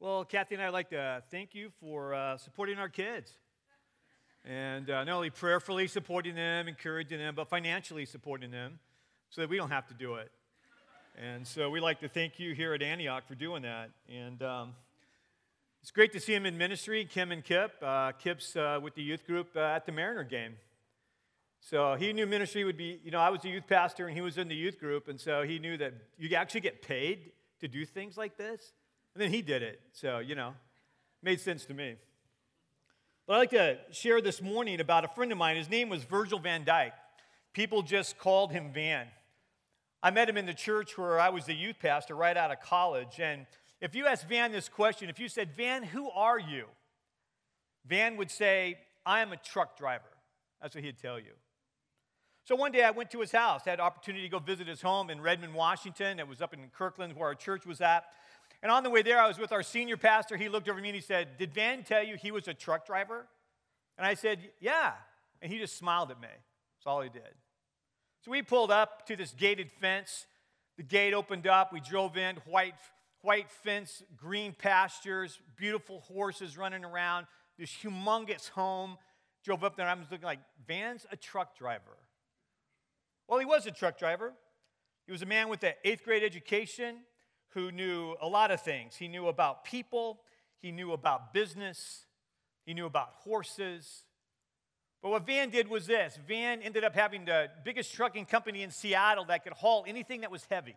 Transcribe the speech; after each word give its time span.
Well, 0.00 0.24
Kathy 0.24 0.54
and 0.54 0.62
I 0.62 0.66
would 0.66 0.74
like 0.74 0.90
to 0.90 1.24
thank 1.28 1.56
you 1.56 1.72
for 1.80 2.14
uh, 2.14 2.36
supporting 2.36 2.78
our 2.78 2.88
kids. 2.88 3.32
And 4.44 4.88
uh, 4.88 5.02
not 5.02 5.12
only 5.12 5.30
prayerfully 5.30 5.88
supporting 5.88 6.36
them, 6.36 6.68
encouraging 6.68 7.18
them, 7.18 7.34
but 7.34 7.48
financially 7.48 8.06
supporting 8.06 8.52
them 8.52 8.78
so 9.30 9.40
that 9.40 9.50
we 9.50 9.56
don't 9.56 9.70
have 9.70 9.88
to 9.88 9.94
do 9.94 10.14
it. 10.14 10.30
And 11.20 11.44
so 11.44 11.68
we'd 11.68 11.80
like 11.80 11.98
to 11.98 12.08
thank 12.08 12.38
you 12.38 12.54
here 12.54 12.74
at 12.74 12.82
Antioch 12.82 13.26
for 13.26 13.34
doing 13.34 13.62
that. 13.62 13.90
And 14.08 14.40
um, 14.40 14.74
it's 15.82 15.90
great 15.90 16.12
to 16.12 16.20
see 16.20 16.32
him 16.32 16.46
in 16.46 16.56
ministry, 16.56 17.04
Kim 17.04 17.32
and 17.32 17.44
Kip. 17.44 17.72
Uh, 17.82 18.12
Kip's 18.12 18.54
uh, 18.54 18.78
with 18.80 18.94
the 18.94 19.02
youth 19.02 19.26
group 19.26 19.48
uh, 19.56 19.62
at 19.62 19.84
the 19.84 19.90
Mariner 19.90 20.22
game. 20.22 20.54
So 21.60 21.96
he 21.96 22.12
knew 22.12 22.24
ministry 22.24 22.62
would 22.62 22.76
be, 22.76 23.00
you 23.02 23.10
know, 23.10 23.18
I 23.18 23.30
was 23.30 23.44
a 23.44 23.48
youth 23.48 23.66
pastor 23.66 24.06
and 24.06 24.14
he 24.14 24.20
was 24.20 24.38
in 24.38 24.46
the 24.46 24.54
youth 24.54 24.78
group. 24.78 25.08
And 25.08 25.20
so 25.20 25.42
he 25.42 25.58
knew 25.58 25.76
that 25.78 25.92
you 26.18 26.32
actually 26.36 26.60
get 26.60 26.82
paid 26.82 27.32
to 27.58 27.66
do 27.66 27.84
things 27.84 28.16
like 28.16 28.36
this. 28.36 28.74
And 29.18 29.24
then 29.24 29.32
he 29.32 29.42
did 29.42 29.64
it. 29.64 29.80
So, 29.94 30.20
you 30.20 30.36
know, 30.36 30.54
made 31.24 31.40
sense 31.40 31.64
to 31.64 31.74
me. 31.74 31.96
But 33.26 33.32
I'd 33.32 33.38
like 33.38 33.50
to 33.50 33.78
share 33.90 34.22
this 34.22 34.40
morning 34.40 34.78
about 34.78 35.04
a 35.04 35.08
friend 35.08 35.32
of 35.32 35.38
mine. 35.38 35.56
His 35.56 35.68
name 35.68 35.88
was 35.88 36.04
Virgil 36.04 36.38
Van 36.38 36.62
Dyke. 36.64 36.92
People 37.52 37.82
just 37.82 38.16
called 38.16 38.52
him 38.52 38.70
Van. 38.72 39.08
I 40.04 40.12
met 40.12 40.28
him 40.28 40.36
in 40.36 40.46
the 40.46 40.54
church 40.54 40.96
where 40.96 41.18
I 41.18 41.30
was 41.30 41.46
the 41.46 41.52
youth 41.52 41.80
pastor 41.80 42.14
right 42.14 42.36
out 42.36 42.52
of 42.52 42.60
college. 42.60 43.18
And 43.18 43.46
if 43.80 43.96
you 43.96 44.06
asked 44.06 44.28
Van 44.28 44.52
this 44.52 44.68
question, 44.68 45.10
if 45.10 45.18
you 45.18 45.28
said, 45.28 45.50
Van, 45.56 45.82
who 45.82 46.08
are 46.10 46.38
you? 46.38 46.66
Van 47.86 48.18
would 48.18 48.30
say, 48.30 48.78
I 49.04 49.18
am 49.18 49.32
a 49.32 49.36
truck 49.36 49.76
driver. 49.76 50.04
That's 50.62 50.76
what 50.76 50.84
he'd 50.84 51.00
tell 51.00 51.18
you. 51.18 51.32
So 52.44 52.54
one 52.54 52.70
day 52.70 52.84
I 52.84 52.92
went 52.92 53.10
to 53.10 53.20
his 53.20 53.32
house, 53.32 53.62
had 53.64 53.80
opportunity 53.80 54.22
to 54.22 54.30
go 54.30 54.38
visit 54.38 54.68
his 54.68 54.80
home 54.80 55.10
in 55.10 55.20
Redmond, 55.20 55.54
Washington. 55.54 56.20
It 56.20 56.28
was 56.28 56.40
up 56.40 56.54
in 56.54 56.60
Kirkland 56.72 57.16
where 57.16 57.26
our 57.26 57.34
church 57.34 57.66
was 57.66 57.80
at. 57.80 58.04
And 58.62 58.72
on 58.72 58.82
the 58.82 58.90
way 58.90 59.02
there, 59.02 59.20
I 59.20 59.28
was 59.28 59.38
with 59.38 59.52
our 59.52 59.62
senior 59.62 59.96
pastor. 59.96 60.36
He 60.36 60.48
looked 60.48 60.68
over 60.68 60.80
me 60.80 60.88
and 60.88 60.96
he 60.96 61.00
said, 61.00 61.38
Did 61.38 61.54
Van 61.54 61.84
tell 61.84 62.02
you 62.02 62.16
he 62.16 62.30
was 62.30 62.48
a 62.48 62.54
truck 62.54 62.86
driver? 62.86 63.26
And 63.96 64.06
I 64.06 64.14
said, 64.14 64.50
Yeah. 64.60 64.92
And 65.40 65.52
he 65.52 65.58
just 65.58 65.76
smiled 65.76 66.10
at 66.10 66.20
me. 66.20 66.28
That's 66.28 66.86
all 66.86 67.00
he 67.00 67.08
did. 67.08 67.22
So 68.24 68.32
we 68.32 68.42
pulled 68.42 68.72
up 68.72 69.06
to 69.06 69.16
this 69.16 69.32
gated 69.32 69.70
fence. 69.70 70.26
The 70.76 70.82
gate 70.82 71.14
opened 71.14 71.46
up. 71.46 71.72
We 71.72 71.80
drove 71.80 72.16
in, 72.16 72.36
white, 72.46 72.74
white 73.22 73.50
fence, 73.50 74.02
green 74.16 74.52
pastures, 74.52 75.38
beautiful 75.56 76.00
horses 76.00 76.58
running 76.58 76.84
around, 76.84 77.26
this 77.58 77.70
humongous 77.70 78.48
home. 78.48 78.96
Drove 79.44 79.62
up 79.62 79.76
there, 79.76 79.86
and 79.86 79.96
I 79.96 80.00
was 80.00 80.10
looking 80.10 80.26
like, 80.26 80.40
Van's 80.66 81.06
a 81.12 81.16
truck 81.16 81.56
driver. 81.56 81.96
Well, 83.28 83.38
he 83.38 83.44
was 83.44 83.66
a 83.66 83.70
truck 83.70 83.98
driver. 83.98 84.32
He 85.06 85.12
was 85.12 85.22
a 85.22 85.26
man 85.26 85.48
with 85.48 85.62
an 85.62 85.74
eighth 85.84 86.04
grade 86.04 86.24
education 86.24 86.96
who 87.58 87.72
knew 87.72 88.14
a 88.22 88.28
lot 88.28 88.52
of 88.52 88.60
things. 88.60 88.94
He 88.94 89.08
knew 89.08 89.26
about 89.26 89.64
people, 89.64 90.20
he 90.60 90.70
knew 90.70 90.92
about 90.92 91.34
business, 91.34 92.04
he 92.64 92.72
knew 92.72 92.86
about 92.86 93.10
horses. 93.24 94.04
But 95.02 95.10
what 95.10 95.26
Van 95.26 95.50
did 95.50 95.68
was 95.68 95.86
this 95.86 96.18
Van 96.28 96.62
ended 96.62 96.84
up 96.84 96.94
having 96.94 97.24
the 97.24 97.50
biggest 97.64 97.92
trucking 97.92 98.26
company 98.26 98.62
in 98.62 98.70
Seattle 98.70 99.24
that 99.26 99.42
could 99.42 99.54
haul 99.54 99.84
anything 99.88 100.20
that 100.20 100.30
was 100.30 100.44
heavy. 100.48 100.76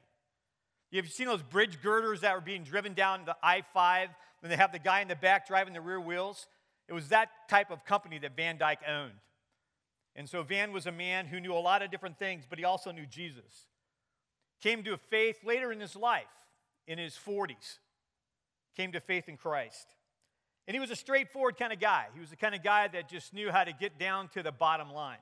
You've 0.90 1.10
seen 1.10 1.28
those 1.28 1.44
bridge 1.44 1.82
girders 1.82 2.22
that 2.22 2.34
were 2.34 2.42
being 2.42 2.64
driven 2.64 2.94
down 2.94 3.26
the 3.26 3.36
I 3.42 3.64
5, 3.74 4.10
and 4.44 4.52
they 4.52 4.58
have 4.58 4.72
the 4.72 4.80
guy 4.80 5.02
in 5.02 5.08
the 5.08 5.16
back 5.16 5.48
driving 5.48 5.74
the 5.74 5.82
rear 5.82 6.02
wheels? 6.02 6.48
It 6.90 6.94
was 6.94 7.10
that 7.10 7.30
type 7.48 7.72
of 7.72 7.86
company 7.86 8.18
that 8.20 8.36
Van 8.36 8.58
Dyke 8.58 8.82
owned. 8.88 9.14
And 10.16 10.28
so 10.28 10.44
Van 10.44 10.74
was 10.74 10.88
a 10.88 10.92
man 10.92 11.28
who 11.28 11.40
knew 11.40 11.54
a 11.54 11.60
lot 11.60 11.82
of 11.82 11.92
different 11.92 12.20
things, 12.20 12.44
but 12.50 12.60
he 12.60 12.66
also 12.66 12.92
knew 12.92 13.06
Jesus. 13.06 13.68
Came 14.62 14.84
to 14.84 14.94
a 14.94 14.98
faith 14.98 15.38
later 15.46 15.72
in 15.72 15.80
his 15.80 15.96
life 15.96 16.26
in 16.88 16.98
his 16.98 17.16
40s, 17.16 17.80
came 18.76 18.92
to 18.94 19.00
faith 19.00 19.28
in 19.28 19.38
Christ. 19.38 19.88
And 20.68 20.76
he 20.76 20.80
was 20.80 20.92
a 20.92 20.96
straightforward 20.96 21.58
kind 21.58 21.74
of 21.74 21.80
guy. 21.80 22.06
He 22.14 22.20
was 22.20 22.30
the 22.30 22.36
kind 22.36 22.56
of 22.56 22.64
guy 22.64 22.88
that 22.88 23.10
just 23.10 23.34
knew 23.34 23.52
how 23.52 23.64
to 23.64 23.74
get 23.74 24.00
down 24.00 24.30
to 24.30 24.44
the 24.44 24.52
bottom 24.52 24.92
line. 24.92 25.18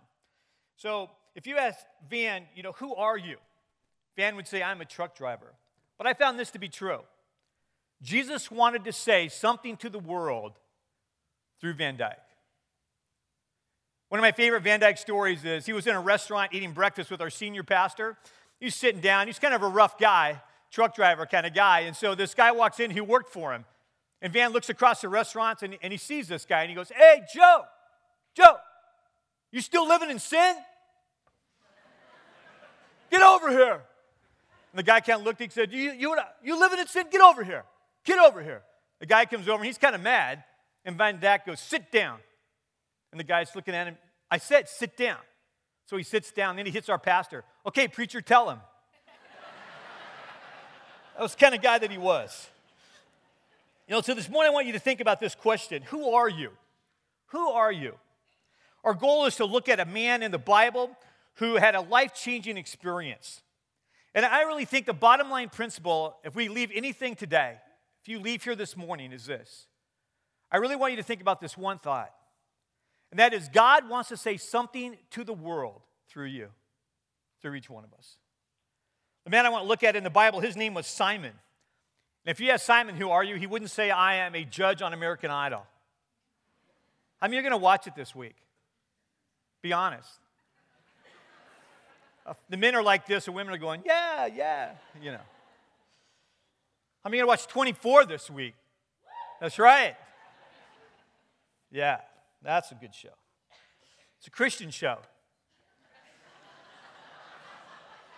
So 0.76 1.10
if 1.36 1.48
you 1.48 1.58
ask 1.58 1.80
Van, 2.10 2.44
you 2.56 2.64
know, 2.64 2.74
who 2.74 2.94
are 2.96 3.18
you? 3.18 3.38
Van 4.16 4.36
would 4.36 4.48
say, 4.48 4.62
I'm 4.62 4.82
a 4.82 4.86
truck 4.86 5.16
driver. 5.16 5.54
But 5.98 6.08
I 6.08 6.14
found 6.14 6.40
this 6.40 6.52
to 6.52 6.60
be 6.60 6.70
true. 6.70 7.00
Jesus 8.02 8.50
wanted 8.50 8.86
to 8.86 8.94
say 8.94 9.28
something 9.28 9.76
to 9.78 9.90
the 9.90 10.00
world 10.00 10.54
through 11.60 11.74
Van 11.74 11.98
Dyke. 11.98 12.18
One 14.10 14.20
of 14.20 14.24
my 14.24 14.32
favorite 14.32 14.64
Van 14.64 14.80
Dyke 14.80 14.98
stories 14.98 15.46
is 15.46 15.66
he 15.66 15.74
was 15.74 15.86
in 15.86 15.96
a 15.96 16.00
restaurant 16.00 16.54
eating 16.54 16.72
breakfast 16.72 17.12
with 17.12 17.22
our 17.22 17.30
senior 17.30 17.64
pastor. 17.64 18.18
He's 18.60 18.76
sitting 18.76 19.02
down. 19.02 19.28
He's 19.28 19.40
kind 19.40 19.54
of 19.54 19.62
a 19.62 19.68
rough 19.68 19.98
guy 19.98 20.42
truck 20.72 20.96
driver 20.96 21.26
kind 21.26 21.46
of 21.46 21.54
guy. 21.54 21.82
And 21.82 21.96
so 21.96 22.16
this 22.16 22.34
guy 22.34 22.52
walks 22.52 22.80
in 22.80 22.92
who 22.92 23.04
worked 23.04 23.32
for 23.32 23.54
him. 23.54 23.66
And 24.22 24.34
Van 24.34 24.52
looks 24.52 24.70
across 24.70 25.02
the 25.02 25.10
restaurants 25.10 25.64
and, 25.64 25.78
and 25.82 25.92
he 25.94 25.98
sees 25.98 26.28
this 26.28 26.46
guy 26.46 26.62
and 26.62 26.70
he 26.70 26.76
goes, 26.76 26.92
Hey, 26.96 27.22
Joe, 27.34 27.64
Joe, 28.36 28.58
you 29.52 29.62
still 29.62 29.88
living 29.88 30.10
in 30.10 30.20
sin? 30.20 30.56
Get 33.10 33.22
over 33.22 33.50
here. 33.50 33.82
And 34.72 34.78
the 34.78 34.84
guy 34.84 35.00
kind 35.00 35.20
of 35.20 35.26
looked, 35.26 35.42
he 35.42 35.50
said, 35.50 35.72
You, 35.72 35.92
you, 35.92 36.16
you 36.44 36.60
living 36.60 36.80
in 36.80 36.88
sin? 36.88 37.06
Get 37.12 37.22
over 37.22 37.44
here. 37.44 37.64
Get 38.04 38.20
over 38.20 38.44
here. 38.44 38.62
The 39.00 39.06
guy 39.06 39.26
comes 39.26 39.48
over 39.48 39.58
and 39.58 39.66
he's 39.66 39.78
kind 39.78 39.96
of 39.96 40.02
mad. 40.02 40.44
And 40.86 40.98
Van 40.98 41.20
Dyke 41.20 41.46
goes, 41.46 41.60
Sit 41.60 41.92
down. 41.92 42.20
And 43.12 43.20
the 43.20 43.24
guy's 43.24 43.56
looking 43.56 43.74
at 43.74 43.88
him. 43.88 43.98
I 44.30 44.38
said, 44.38 44.70
Sit 44.70 44.98
down. 44.98 45.18
So 45.86 45.98
he 45.98 46.04
sits 46.04 46.32
down. 46.32 46.56
Then 46.56 46.66
he 46.66 46.72
hits 46.72 46.90
our 46.90 47.00
pastor. 47.00 47.44
Okay, 47.66 47.88
preacher, 47.88 48.22
tell 48.22 48.50
him. 48.50 48.60
That 51.20 51.24
was 51.24 51.36
the 51.36 51.40
kind 51.40 51.54
of 51.54 51.62
guy 51.62 51.78
that 51.78 51.92
he 51.92 51.98
was. 51.98 52.48
You 53.90 53.96
know, 53.96 54.00
so 54.00 54.14
this 54.14 54.30
morning 54.30 54.52
I 54.52 54.54
want 54.54 54.68
you 54.68 54.72
to 54.72 54.80
think 54.80 55.02
about 55.02 55.20
this 55.20 55.36
question 55.36 55.82
Who 55.88 56.12
are 56.12 56.30
you? 56.30 56.52
Who 57.32 57.50
are 57.50 57.74
you? 57.74 57.96
Our 58.86 58.94
goal 58.94 59.26
is 59.26 59.36
to 59.36 59.44
look 59.44 59.68
at 59.68 59.82
a 59.82 59.86
man 59.86 60.24
in 60.24 60.32
the 60.32 60.38
Bible 60.38 60.96
who 61.34 61.58
had 61.58 61.76
a 61.76 61.82
life 61.82 62.14
changing 62.16 62.56
experience. 62.56 63.42
And 64.16 64.26
I 64.26 64.44
really 64.44 64.64
think 64.64 64.86
the 64.86 64.94
bottom 64.94 65.30
line 65.30 65.50
principle, 65.50 66.16
if 66.24 66.36
we 66.36 66.48
leave 66.48 66.72
anything 66.74 67.18
today, 67.18 67.58
if 68.02 68.08
you 68.08 68.20
leave 68.20 68.42
here 68.42 68.56
this 68.56 68.78
morning, 68.78 69.12
is 69.12 69.26
this. 69.26 69.68
I 70.50 70.56
really 70.56 70.78
want 70.78 70.94
you 70.94 70.98
to 70.98 71.04
think 71.04 71.20
about 71.20 71.42
this 71.42 71.58
one 71.58 71.80
thought. 71.80 72.14
And 73.12 73.20
that 73.20 73.34
is 73.34 73.50
God 73.50 73.90
wants 73.90 74.08
to 74.08 74.16
say 74.16 74.38
something 74.38 74.96
to 75.10 75.26
the 75.26 75.34
world 75.34 75.82
through 76.08 76.28
you, 76.28 76.48
through 77.42 77.56
each 77.56 77.70
one 77.70 77.84
of 77.84 77.92
us. 77.94 78.16
The 79.24 79.30
man 79.30 79.46
I 79.46 79.50
want 79.50 79.64
to 79.64 79.68
look 79.68 79.84
at 79.84 79.96
in 79.96 80.04
the 80.04 80.10
Bible, 80.10 80.40
his 80.40 80.56
name 80.56 80.74
was 80.74 80.88
Simon. 80.88 81.34
And 82.26 82.32
if 82.32 82.40
you 82.40 82.52
ask 82.52 82.66
Simon, 82.66 82.96
who 82.96 83.10
are 83.10 83.24
you? 83.24 83.36
He 83.36 83.48
wouldn't 83.48 83.72
say, 83.72 83.92
I 83.92 84.16
am 84.16 84.36
a 84.36 84.44
judge 84.44 84.82
on 84.82 84.94
American 84.94 85.32
Idol. 85.32 85.66
I 87.22 87.28
mean, 87.28 87.34
you're 87.34 87.44
going 87.44 87.52
to 87.52 87.58
watch 87.58 87.88
it 87.88 87.96
this 87.96 88.16
week. 88.16 88.36
Be 89.62 89.74
honest. 89.74 90.10
Uh, 92.26 92.34
the 92.50 92.58
men 92.58 92.76
are 92.76 92.84
like 92.84 93.08
this, 93.08 93.28
and 93.28 93.36
women 93.36 93.54
are 93.54 93.58
going, 93.58 93.82
yeah, 93.86 94.28
yeah, 94.28 94.72
you 95.02 95.12
know. 95.12 95.20
I'm 97.04 97.12
going 97.12 97.24
to 97.24 97.28
watch 97.28 97.48
24 97.48 98.06
this 98.06 98.30
week. 98.30 98.56
That's 99.40 99.58
right. 99.58 99.96
Yeah, 101.72 101.98
that's 102.42 102.72
a 102.72 102.76
good 102.76 102.94
show. 102.94 103.10
It's 104.18 104.28
a 104.28 104.32
Christian 104.32 104.70
show. 104.70 104.98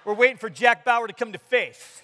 We're 0.04 0.16
waiting 0.16 0.38
for 0.38 0.50
Jack 0.50 0.84
Bauer 0.84 1.08
to 1.08 1.14
come 1.14 1.32
to 1.32 1.38
faith. 1.38 2.02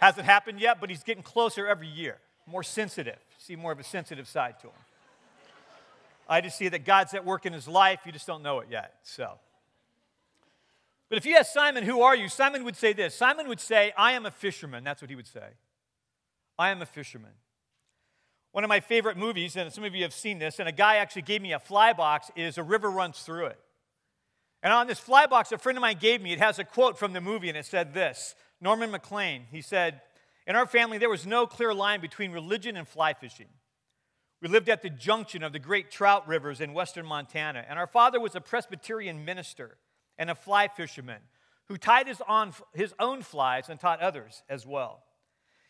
Hasn't 0.00 0.26
happened 0.26 0.60
yet, 0.60 0.80
but 0.80 0.90
he's 0.90 1.04
getting 1.04 1.22
closer 1.22 1.66
every 1.66 1.86
year. 1.86 2.18
More 2.46 2.62
sensitive. 2.62 3.18
See 3.38 3.54
more 3.54 3.70
of 3.70 3.78
a 3.78 3.84
sensitive 3.84 4.26
side 4.26 4.58
to 4.60 4.68
him. 4.68 4.74
I 6.28 6.40
just 6.40 6.56
see 6.56 6.68
that 6.68 6.84
God's 6.84 7.12
at 7.14 7.24
work 7.24 7.46
in 7.46 7.52
his 7.52 7.68
life. 7.68 8.00
You 8.06 8.12
just 8.12 8.26
don't 8.26 8.42
know 8.42 8.60
it 8.60 8.68
yet. 8.70 8.94
So. 9.02 9.38
But 11.08 11.18
if 11.18 11.26
you 11.26 11.36
ask 11.36 11.52
Simon, 11.52 11.84
who 11.84 12.02
are 12.02 12.16
you? 12.16 12.28
Simon 12.28 12.64
would 12.64 12.76
say 12.76 12.92
this 12.92 13.14
Simon 13.14 13.48
would 13.48 13.60
say, 13.60 13.92
I 13.96 14.12
am 14.12 14.26
a 14.26 14.30
fisherman. 14.30 14.84
That's 14.84 15.02
what 15.02 15.10
he 15.10 15.16
would 15.16 15.26
say. 15.26 15.48
I 16.58 16.70
am 16.70 16.82
a 16.82 16.86
fisherman. 16.86 17.32
One 18.52 18.64
of 18.64 18.68
my 18.68 18.80
favorite 18.80 19.16
movies, 19.16 19.56
and 19.56 19.72
some 19.72 19.84
of 19.84 19.94
you 19.94 20.02
have 20.02 20.12
seen 20.12 20.38
this, 20.38 20.58
and 20.58 20.68
a 20.68 20.72
guy 20.72 20.96
actually 20.96 21.22
gave 21.22 21.40
me 21.40 21.52
a 21.52 21.58
fly 21.58 21.92
box, 21.92 22.30
is 22.34 22.58
A 22.58 22.62
River 22.62 22.90
Runs 22.90 23.20
Through 23.20 23.46
It. 23.46 23.60
And 24.62 24.72
on 24.72 24.86
this 24.86 24.98
fly 24.98 25.26
box 25.26 25.52
a 25.52 25.58
friend 25.58 25.78
of 25.78 25.82
mine 25.82 25.98
gave 25.98 26.20
me, 26.20 26.32
it 26.32 26.38
has 26.38 26.58
a 26.58 26.64
quote 26.64 26.98
from 26.98 27.12
the 27.12 27.20
movie, 27.20 27.48
and 27.48 27.56
it 27.56 27.66
said 27.66 27.94
this 27.94 28.34
Norman 28.60 28.90
Maclean, 28.90 29.46
he 29.50 29.62
said, 29.62 30.02
In 30.46 30.56
our 30.56 30.66
family, 30.66 30.98
there 30.98 31.08
was 31.08 31.26
no 31.26 31.46
clear 31.46 31.72
line 31.72 32.00
between 32.00 32.32
religion 32.32 32.76
and 32.76 32.86
fly 32.86 33.14
fishing. 33.14 33.48
We 34.42 34.48
lived 34.48 34.68
at 34.68 34.82
the 34.82 34.90
junction 34.90 35.42
of 35.42 35.52
the 35.52 35.58
great 35.58 35.90
trout 35.90 36.26
rivers 36.26 36.60
in 36.60 36.72
western 36.72 37.06
Montana, 37.06 37.64
and 37.68 37.78
our 37.78 37.86
father 37.86 38.20
was 38.20 38.34
a 38.34 38.40
Presbyterian 38.40 39.24
minister 39.24 39.76
and 40.18 40.30
a 40.30 40.34
fly 40.34 40.68
fisherman 40.68 41.20
who 41.68 41.76
tied 41.76 42.08
his, 42.08 42.20
on, 42.26 42.52
his 42.74 42.94
own 42.98 43.22
flies 43.22 43.68
and 43.68 43.78
taught 43.78 44.00
others 44.00 44.42
as 44.48 44.66
well. 44.66 45.04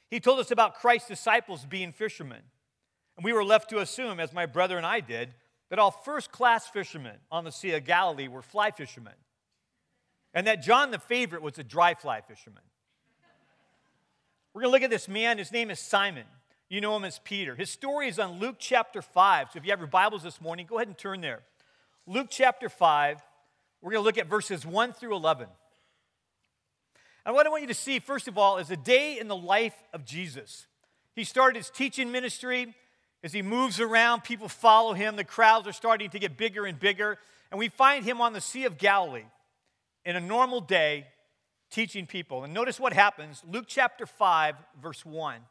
He 0.08 0.19
told 0.19 0.40
us 0.40 0.50
about 0.50 0.76
Christ's 0.76 1.08
disciples 1.08 1.66
being 1.66 1.92
fishermen, 1.92 2.42
and 3.16 3.25
we 3.25 3.32
were 3.32 3.44
left 3.44 3.70
to 3.70 3.81
assume, 3.81 4.19
as 4.19 4.32
my 4.32 4.46
brother 4.46 4.76
and 4.76 4.87
I 4.87 5.00
did, 5.00 5.34
that 5.70 5.78
all 5.78 5.90
first 5.90 6.31
class 6.31 6.67
fishermen 6.67 7.17
on 7.31 7.44
the 7.44 7.52
Sea 7.52 7.72
of 7.72 7.84
Galilee 7.84 8.28
were 8.28 8.43
fly 8.43 8.70
fishermen, 8.70 9.14
and 10.34 10.46
that 10.46 10.62
John 10.62 10.90
the 10.90 10.99
favorite 10.99 11.43
was 11.43 11.58
a 11.58 11.64
dry 11.64 11.94
fly 11.94 12.20
fisherman. 12.20 12.62
We're 14.52 14.62
going 14.62 14.70
to 14.70 14.72
look 14.72 14.82
at 14.82 14.90
this 14.90 15.08
man. 15.08 15.38
His 15.38 15.52
name 15.52 15.70
is 15.70 15.78
Simon. 15.78 16.25
You 16.69 16.81
know 16.81 16.96
him 16.96 17.05
as 17.05 17.20
Peter. 17.20 17.55
His 17.55 17.70
story 17.70 18.08
is 18.08 18.19
on 18.19 18.40
Luke 18.40 18.56
chapter 18.58 19.00
5. 19.00 19.50
So 19.52 19.58
if 19.58 19.64
you 19.64 19.70
have 19.70 19.78
your 19.78 19.88
Bibles 19.88 20.25
this 20.25 20.40
morning, 20.40 20.67
go 20.69 20.76
ahead 20.76 20.88
and 20.88 20.99
turn 20.99 21.20
there. 21.20 21.40
Luke 22.06 22.28
chapter 22.31 22.69
5, 22.69 23.20
we're 23.81 23.93
going 23.93 24.02
to 24.02 24.05
look 24.05 24.19
at 24.19 24.26
verses 24.26 24.66
1 24.66 24.93
through 24.93 25.14
11. 25.14 25.46
And 27.25 27.34
what 27.34 27.46
I 27.46 27.50
want 27.50 27.62
you 27.62 27.69
to 27.69 27.75
see, 27.75 28.00
first 28.00 28.28
of 28.28 28.38
all, 28.38 28.58
is 28.58 28.70
a 28.70 28.76
day 28.76 29.19
in 29.19 29.28
the 29.28 29.37
life 29.37 29.75
of 29.93 30.05
Jesus. 30.05 30.66
He 31.14 31.23
started 31.25 31.56
his 31.56 31.70
teaching 31.70 32.11
ministry. 32.11 32.75
As 33.22 33.32
he 33.32 33.43
moves 33.43 33.81
around, 33.81 34.25
people 34.25 34.49
follow 34.49 34.94
him. 34.94 35.17
The 35.17 35.25
crowds 35.25 35.67
are 35.67 35.72
starting 35.72 36.11
to 36.11 36.19
get 36.19 36.37
bigger 36.37 36.64
and 36.64 36.78
bigger. 36.78 37.19
And 37.50 37.58
we 37.58 37.69
find 37.69 38.05
him 38.05 38.20
on 38.20 38.32
the 38.32 38.40
Sea 38.40 38.64
of 38.64 38.78
Galilee 38.78 39.26
in 40.05 40.17
a 40.17 40.20
normal 40.20 40.61
day 40.61 41.06
teaching 41.70 42.06
people. 42.06 42.44
And 42.44 42.55
notice 42.55 42.81
what 42.81 42.93
happens 42.93 43.43
Luke 43.49 43.67
chapter 43.69 44.06
5, 44.06 44.55
verse 44.81 45.05
1. 45.05 45.37
It 45.37 45.43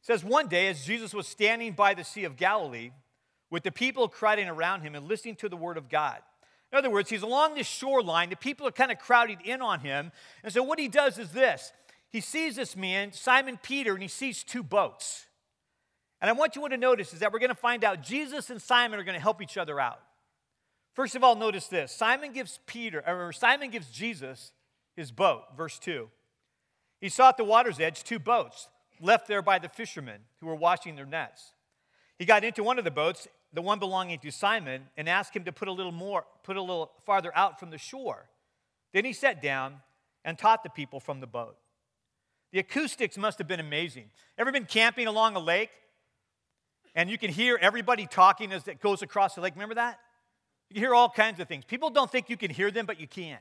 says, 0.00 0.24
One 0.24 0.48
day, 0.48 0.68
as 0.68 0.84
Jesus 0.84 1.14
was 1.14 1.26
standing 1.28 1.72
by 1.72 1.94
the 1.94 2.04
Sea 2.04 2.24
of 2.24 2.36
Galilee, 2.36 2.90
with 3.50 3.62
the 3.62 3.72
people 3.72 4.08
crowding 4.08 4.48
around 4.48 4.82
him 4.82 4.94
and 4.94 5.06
listening 5.06 5.36
to 5.36 5.48
the 5.48 5.56
word 5.56 5.76
of 5.76 5.88
God. 5.88 6.18
In 6.72 6.78
other 6.78 6.90
words, 6.90 7.08
he's 7.08 7.22
along 7.22 7.54
this 7.54 7.66
shoreline. 7.66 8.30
The 8.30 8.36
people 8.36 8.66
are 8.66 8.72
kind 8.72 8.90
of 8.90 8.98
crowding 8.98 9.38
in 9.44 9.62
on 9.62 9.80
him. 9.80 10.10
And 10.42 10.52
so 10.52 10.62
what 10.62 10.78
he 10.78 10.88
does 10.88 11.18
is 11.18 11.30
this 11.30 11.72
he 12.10 12.20
sees 12.20 12.56
this 12.56 12.76
man, 12.76 13.12
Simon 13.12 13.58
Peter, 13.62 13.92
and 13.92 14.02
he 14.02 14.08
sees 14.08 14.42
two 14.42 14.62
boats. 14.62 15.26
And 16.20 16.30
I 16.30 16.32
want 16.32 16.56
you 16.56 16.68
to 16.68 16.76
notice 16.76 17.12
is 17.12 17.20
that 17.20 17.32
we're 17.32 17.38
going 17.38 17.50
to 17.50 17.54
find 17.54 17.84
out 17.84 18.02
Jesus 18.02 18.50
and 18.50 18.60
Simon 18.60 18.98
are 18.98 19.04
going 19.04 19.16
to 19.16 19.20
help 19.20 19.42
each 19.42 19.56
other 19.56 19.78
out. 19.78 20.00
First 20.94 21.14
of 21.14 21.22
all, 21.22 21.36
notice 21.36 21.66
this. 21.66 21.92
Simon 21.92 22.32
gives 22.32 22.58
Peter, 22.66 23.04
or 23.06 23.32
Simon 23.32 23.70
gives 23.70 23.90
Jesus 23.90 24.52
his 24.96 25.12
boat, 25.12 25.42
verse 25.54 25.78
2. 25.78 26.08
He 27.00 27.10
saw 27.10 27.28
at 27.28 27.36
the 27.36 27.44
water's 27.44 27.78
edge 27.78 28.02
two 28.02 28.18
boats 28.18 28.68
left 29.00 29.28
there 29.28 29.42
by 29.42 29.58
the 29.58 29.68
fishermen 29.68 30.20
who 30.40 30.46
were 30.46 30.54
washing 30.54 30.96
their 30.96 31.04
nets. 31.04 31.52
He 32.18 32.24
got 32.24 32.44
into 32.44 32.62
one 32.62 32.78
of 32.78 32.84
the 32.84 32.90
boats, 32.90 33.28
the 33.52 33.60
one 33.60 33.78
belonging 33.78 34.18
to 34.20 34.32
Simon, 34.32 34.84
and 34.96 35.06
asked 35.06 35.36
him 35.36 35.44
to 35.44 35.52
put 35.52 35.68
a 35.68 35.72
little 35.72 35.92
more, 35.92 36.24
put 36.42 36.56
a 36.56 36.62
little 36.62 36.92
farther 37.04 37.30
out 37.36 37.60
from 37.60 37.70
the 37.70 37.78
shore. 37.78 38.30
Then 38.94 39.04
he 39.04 39.12
sat 39.12 39.42
down 39.42 39.82
and 40.24 40.38
taught 40.38 40.62
the 40.62 40.70
people 40.70 40.98
from 40.98 41.20
the 41.20 41.26
boat. 41.26 41.58
The 42.52 42.60
acoustics 42.60 43.18
must 43.18 43.36
have 43.36 43.46
been 43.46 43.60
amazing. 43.60 44.10
Ever 44.38 44.50
been 44.50 44.64
camping 44.64 45.06
along 45.06 45.36
a 45.36 45.40
lake? 45.40 45.70
And 46.96 47.10
you 47.10 47.18
can 47.18 47.30
hear 47.30 47.58
everybody 47.60 48.06
talking 48.06 48.52
as 48.52 48.66
it 48.66 48.80
goes 48.80 49.02
across 49.02 49.34
the 49.34 49.42
lake. 49.42 49.54
Remember 49.54 49.74
that? 49.76 50.00
You 50.70 50.80
hear 50.80 50.94
all 50.94 51.10
kinds 51.10 51.38
of 51.38 51.46
things. 51.46 51.64
People 51.64 51.90
don't 51.90 52.10
think 52.10 52.28
you 52.28 52.38
can 52.38 52.50
hear 52.50 52.70
them, 52.70 52.86
but 52.86 52.98
you 52.98 53.06
can. 53.06 53.38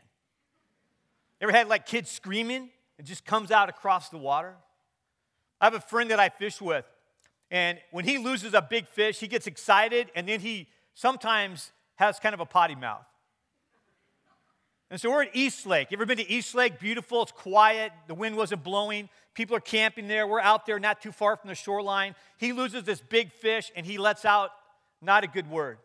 Ever 1.41 1.51
had 1.51 1.67
like 1.69 1.85
kids 1.85 2.11
screaming? 2.11 2.69
It 2.99 3.05
just 3.05 3.25
comes 3.25 3.51
out 3.51 3.69
across 3.69 4.09
the 4.09 4.17
water. 4.17 4.55
I 5.59 5.65
have 5.65 5.73
a 5.73 5.79
friend 5.79 6.11
that 6.11 6.19
I 6.19 6.29
fish 6.29 6.61
with, 6.61 6.85
and 7.49 7.79
when 7.91 8.03
he 8.03 8.17
loses 8.17 8.53
a 8.53 8.61
big 8.61 8.87
fish, 8.87 9.19
he 9.19 9.27
gets 9.27 9.47
excited, 9.47 10.11
and 10.15 10.27
then 10.27 10.41
he 10.41 10.67
sometimes 10.93 11.71
has 11.95 12.19
kind 12.19 12.33
of 12.33 12.41
a 12.41 12.45
potty 12.45 12.75
mouth. 12.75 13.05
And 14.91 15.01
so 15.01 15.09
we're 15.09 15.23
at 15.23 15.35
East 15.35 15.65
Lake. 15.65 15.89
You 15.89 15.97
ever 15.97 16.05
been 16.05 16.17
to 16.17 16.29
East 16.29 16.53
Lake? 16.53 16.79
Beautiful, 16.79 17.23
it's 17.23 17.31
quiet, 17.31 17.91
the 18.07 18.13
wind 18.13 18.37
wasn't 18.37 18.63
blowing, 18.63 19.09
people 19.33 19.55
are 19.55 19.61
camping 19.61 20.07
there. 20.07 20.27
We're 20.27 20.39
out 20.39 20.65
there 20.65 20.79
not 20.79 21.01
too 21.01 21.11
far 21.11 21.35
from 21.35 21.47
the 21.47 21.55
shoreline. 21.55 22.15
He 22.37 22.53
loses 22.53 22.83
this 22.83 23.01
big 23.01 23.31
fish, 23.31 23.71
and 23.75 23.85
he 23.85 23.97
lets 23.97 24.25
out 24.25 24.51
not 25.01 25.23
a 25.23 25.27
good 25.27 25.49
word. 25.49 25.77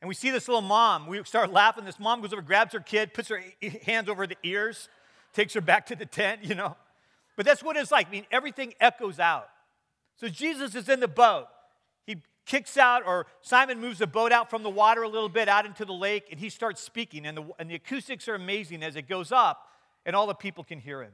And 0.00 0.08
we 0.08 0.14
see 0.14 0.30
this 0.30 0.48
little 0.48 0.62
mom. 0.62 1.06
We 1.06 1.22
start 1.24 1.52
laughing. 1.52 1.84
This 1.84 2.00
mom 2.00 2.22
goes 2.22 2.32
over, 2.32 2.42
grabs 2.42 2.72
her 2.72 2.80
kid, 2.80 3.12
puts 3.12 3.28
her 3.28 3.42
hands 3.84 4.08
over 4.08 4.26
the 4.26 4.36
ears, 4.42 4.88
takes 5.34 5.52
her 5.54 5.60
back 5.60 5.86
to 5.86 5.96
the 5.96 6.06
tent, 6.06 6.42
you 6.42 6.54
know. 6.54 6.76
But 7.36 7.44
that's 7.46 7.62
what 7.62 7.76
it's 7.76 7.90
like. 7.90 8.08
I 8.08 8.10
mean, 8.10 8.26
everything 8.30 8.74
echoes 8.80 9.18
out. 9.18 9.48
So 10.16 10.28
Jesus 10.28 10.74
is 10.74 10.88
in 10.88 11.00
the 11.00 11.08
boat. 11.08 11.46
He 12.06 12.16
kicks 12.50 12.76
out, 12.76 13.04
or 13.06 13.26
Simon 13.42 13.80
moves 13.80 14.00
the 14.00 14.08
boat 14.08 14.32
out 14.32 14.50
from 14.50 14.64
the 14.64 14.70
water 14.70 15.02
a 15.02 15.08
little 15.08 15.28
bit 15.28 15.48
out 15.48 15.66
into 15.66 15.84
the 15.84 15.92
lake, 15.92 16.26
and 16.32 16.40
he 16.40 16.50
starts 16.50 16.80
speaking. 16.82 17.24
And 17.24 17.38
the, 17.38 17.44
and 17.60 17.70
the 17.70 17.76
acoustics 17.76 18.26
are 18.26 18.34
amazing 18.34 18.82
as 18.82 18.96
it 18.96 19.08
goes 19.08 19.30
up, 19.30 19.68
and 20.04 20.16
all 20.16 20.26
the 20.26 20.34
people 20.34 20.64
can 20.64 20.80
hear 20.80 21.00
him. 21.00 21.12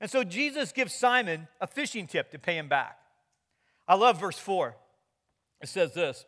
And 0.00 0.10
so 0.10 0.24
Jesus 0.24 0.72
gives 0.72 0.94
Simon 0.94 1.48
a 1.60 1.66
fishing 1.66 2.06
tip 2.06 2.30
to 2.30 2.38
pay 2.38 2.56
him 2.56 2.66
back. 2.66 2.98
I 3.86 3.94
love 3.94 4.18
verse 4.18 4.38
4. 4.38 4.74
It 5.60 5.68
says 5.68 5.92
this 5.92 6.24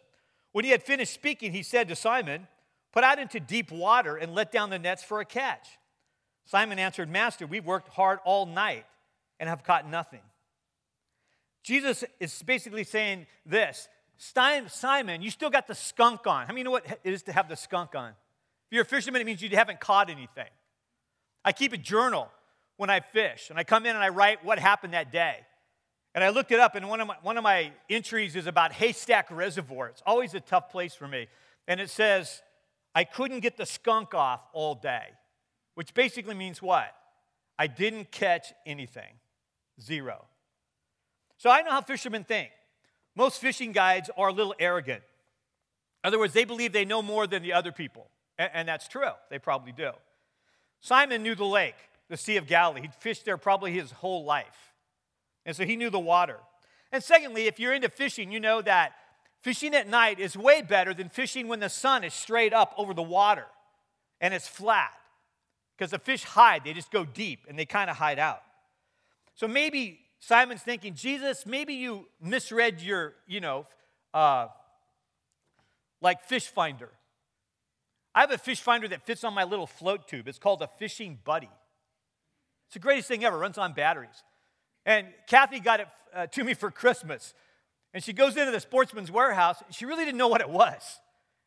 when 0.52 0.66
he 0.66 0.70
had 0.70 0.82
finished 0.82 1.14
speaking, 1.14 1.52
he 1.52 1.62
said 1.62 1.88
to 1.88 1.96
Simon, 1.96 2.46
Put 2.92 3.02
out 3.02 3.18
into 3.18 3.40
deep 3.40 3.72
water 3.72 4.16
and 4.16 4.34
let 4.34 4.52
down 4.52 4.70
the 4.70 4.78
nets 4.78 5.02
for 5.02 5.20
a 5.20 5.24
catch. 5.24 5.66
Simon 6.44 6.78
answered, 6.78 7.08
Master, 7.08 7.46
we've 7.46 7.64
worked 7.64 7.88
hard 7.88 8.20
all 8.24 8.46
night 8.46 8.84
and 9.40 9.48
have 9.48 9.64
caught 9.64 9.88
nothing. 9.88 10.20
Jesus 11.64 12.04
is 12.20 12.42
basically 12.42 12.84
saying 12.84 13.26
this 13.44 13.88
Simon, 14.16 15.22
you 15.22 15.30
still 15.30 15.50
got 15.50 15.66
the 15.66 15.74
skunk 15.74 16.26
on. 16.26 16.46
How 16.46 16.52
many 16.52 16.62
know 16.62 16.70
what 16.70 16.86
it 16.86 17.12
is 17.12 17.22
to 17.24 17.32
have 17.32 17.48
the 17.48 17.56
skunk 17.56 17.94
on? 17.94 18.10
If 18.10 18.72
you're 18.72 18.82
a 18.82 18.86
fisherman, 18.86 19.20
it 19.20 19.24
means 19.24 19.42
you 19.42 19.48
haven't 19.50 19.80
caught 19.80 20.10
anything. 20.10 20.48
I 21.44 21.52
keep 21.52 21.72
a 21.72 21.78
journal 21.78 22.28
when 22.76 22.90
I 22.90 23.00
fish, 23.00 23.50
and 23.50 23.58
I 23.58 23.64
come 23.64 23.86
in 23.86 23.94
and 23.94 24.04
I 24.04 24.08
write 24.08 24.44
what 24.44 24.58
happened 24.58 24.94
that 24.94 25.12
day. 25.12 25.36
And 26.14 26.22
I 26.22 26.28
looked 26.28 26.52
it 26.52 26.60
up, 26.60 26.74
and 26.74 26.88
one 26.88 27.00
of, 27.00 27.08
my, 27.08 27.16
one 27.22 27.36
of 27.36 27.42
my 27.42 27.72
entries 27.90 28.36
is 28.36 28.46
about 28.46 28.72
Haystack 28.72 29.30
Reservoir. 29.30 29.88
It's 29.88 30.02
always 30.06 30.34
a 30.34 30.40
tough 30.40 30.70
place 30.70 30.94
for 30.94 31.08
me. 31.08 31.26
And 31.66 31.80
it 31.80 31.90
says, 31.90 32.42
I 32.94 33.04
couldn't 33.04 33.40
get 33.40 33.56
the 33.56 33.66
skunk 33.66 34.14
off 34.14 34.40
all 34.52 34.76
day, 34.76 35.06
which 35.74 35.92
basically 35.92 36.34
means 36.34 36.62
what? 36.62 36.94
I 37.58 37.66
didn't 37.66 38.12
catch 38.12 38.52
anything. 38.64 39.14
Zero. 39.80 40.24
So 41.36 41.50
I 41.50 41.62
know 41.62 41.72
how 41.72 41.80
fishermen 41.80 42.24
think. 42.24 42.50
Most 43.16 43.40
fishing 43.40 43.72
guides 43.72 44.10
are 44.16 44.28
a 44.28 44.32
little 44.32 44.54
arrogant. 44.58 45.02
In 46.02 46.08
other 46.08 46.18
words, 46.18 46.34
they 46.34 46.44
believe 46.44 46.72
they 46.72 46.84
know 46.84 47.02
more 47.02 47.26
than 47.26 47.42
the 47.42 47.52
other 47.52 47.72
people. 47.72 48.08
And, 48.38 48.50
and 48.52 48.68
that's 48.68 48.88
true. 48.88 49.12
They 49.30 49.38
probably 49.38 49.72
do. 49.72 49.92
Simon 50.80 51.22
knew 51.22 51.34
the 51.34 51.44
lake, 51.44 51.76
the 52.10 52.16
Sea 52.16 52.36
of 52.36 52.46
Galilee. 52.46 52.82
He'd 52.82 52.94
fished 52.94 53.24
there 53.24 53.38
probably 53.38 53.72
his 53.72 53.90
whole 53.90 54.24
life. 54.24 54.72
And 55.46 55.56
so 55.56 55.64
he 55.64 55.76
knew 55.76 55.90
the 55.90 55.98
water. 55.98 56.38
And 56.92 57.02
secondly, 57.02 57.46
if 57.46 57.58
you're 57.58 57.72
into 57.72 57.88
fishing, 57.88 58.30
you 58.30 58.40
know 58.40 58.60
that 58.62 58.92
fishing 59.42 59.74
at 59.74 59.88
night 59.88 60.20
is 60.20 60.36
way 60.36 60.62
better 60.62 60.92
than 60.92 61.08
fishing 61.08 61.48
when 61.48 61.60
the 61.60 61.68
sun 61.68 62.04
is 62.04 62.14
straight 62.14 62.52
up 62.52 62.74
over 62.76 62.94
the 62.94 63.02
water 63.02 63.46
and 64.20 64.34
it's 64.34 64.48
flat. 64.48 64.92
Because 65.76 65.90
the 65.90 65.98
fish 65.98 66.22
hide, 66.24 66.64
they 66.64 66.72
just 66.72 66.90
go 66.90 67.04
deep 67.04 67.46
and 67.48 67.58
they 67.58 67.66
kind 67.66 67.90
of 67.90 67.96
hide 67.96 68.18
out. 68.18 68.42
So 69.34 69.48
maybe 69.48 70.00
Simon's 70.26 70.62
thinking, 70.62 70.94
Jesus, 70.94 71.44
maybe 71.44 71.74
you 71.74 72.06
misread 72.18 72.80
your, 72.80 73.14
you 73.26 73.40
know, 73.40 73.66
uh, 74.14 74.46
like 76.00 76.24
fish 76.24 76.46
finder. 76.46 76.88
I 78.14 78.20
have 78.20 78.30
a 78.30 78.38
fish 78.38 78.60
finder 78.60 78.88
that 78.88 79.04
fits 79.04 79.22
on 79.22 79.34
my 79.34 79.44
little 79.44 79.66
float 79.66 80.08
tube. 80.08 80.26
It's 80.26 80.38
called 80.38 80.62
a 80.62 80.68
fishing 80.78 81.18
buddy. 81.24 81.50
It's 82.66 82.74
the 82.74 82.80
greatest 82.80 83.08
thing 83.08 83.22
ever, 83.22 83.36
runs 83.36 83.58
on 83.58 83.74
batteries. 83.74 84.22
And 84.86 85.08
Kathy 85.28 85.60
got 85.60 85.80
it 85.80 85.88
uh, 86.14 86.26
to 86.28 86.44
me 86.44 86.54
for 86.54 86.70
Christmas. 86.70 87.34
And 87.92 88.02
she 88.02 88.14
goes 88.14 88.36
into 88.36 88.50
the 88.50 88.60
sportsman's 88.60 89.10
warehouse. 89.10 89.62
She 89.70 89.84
really 89.84 90.06
didn't 90.06 90.18
know 90.18 90.28
what 90.28 90.40
it 90.40 90.48
was. 90.48 91.00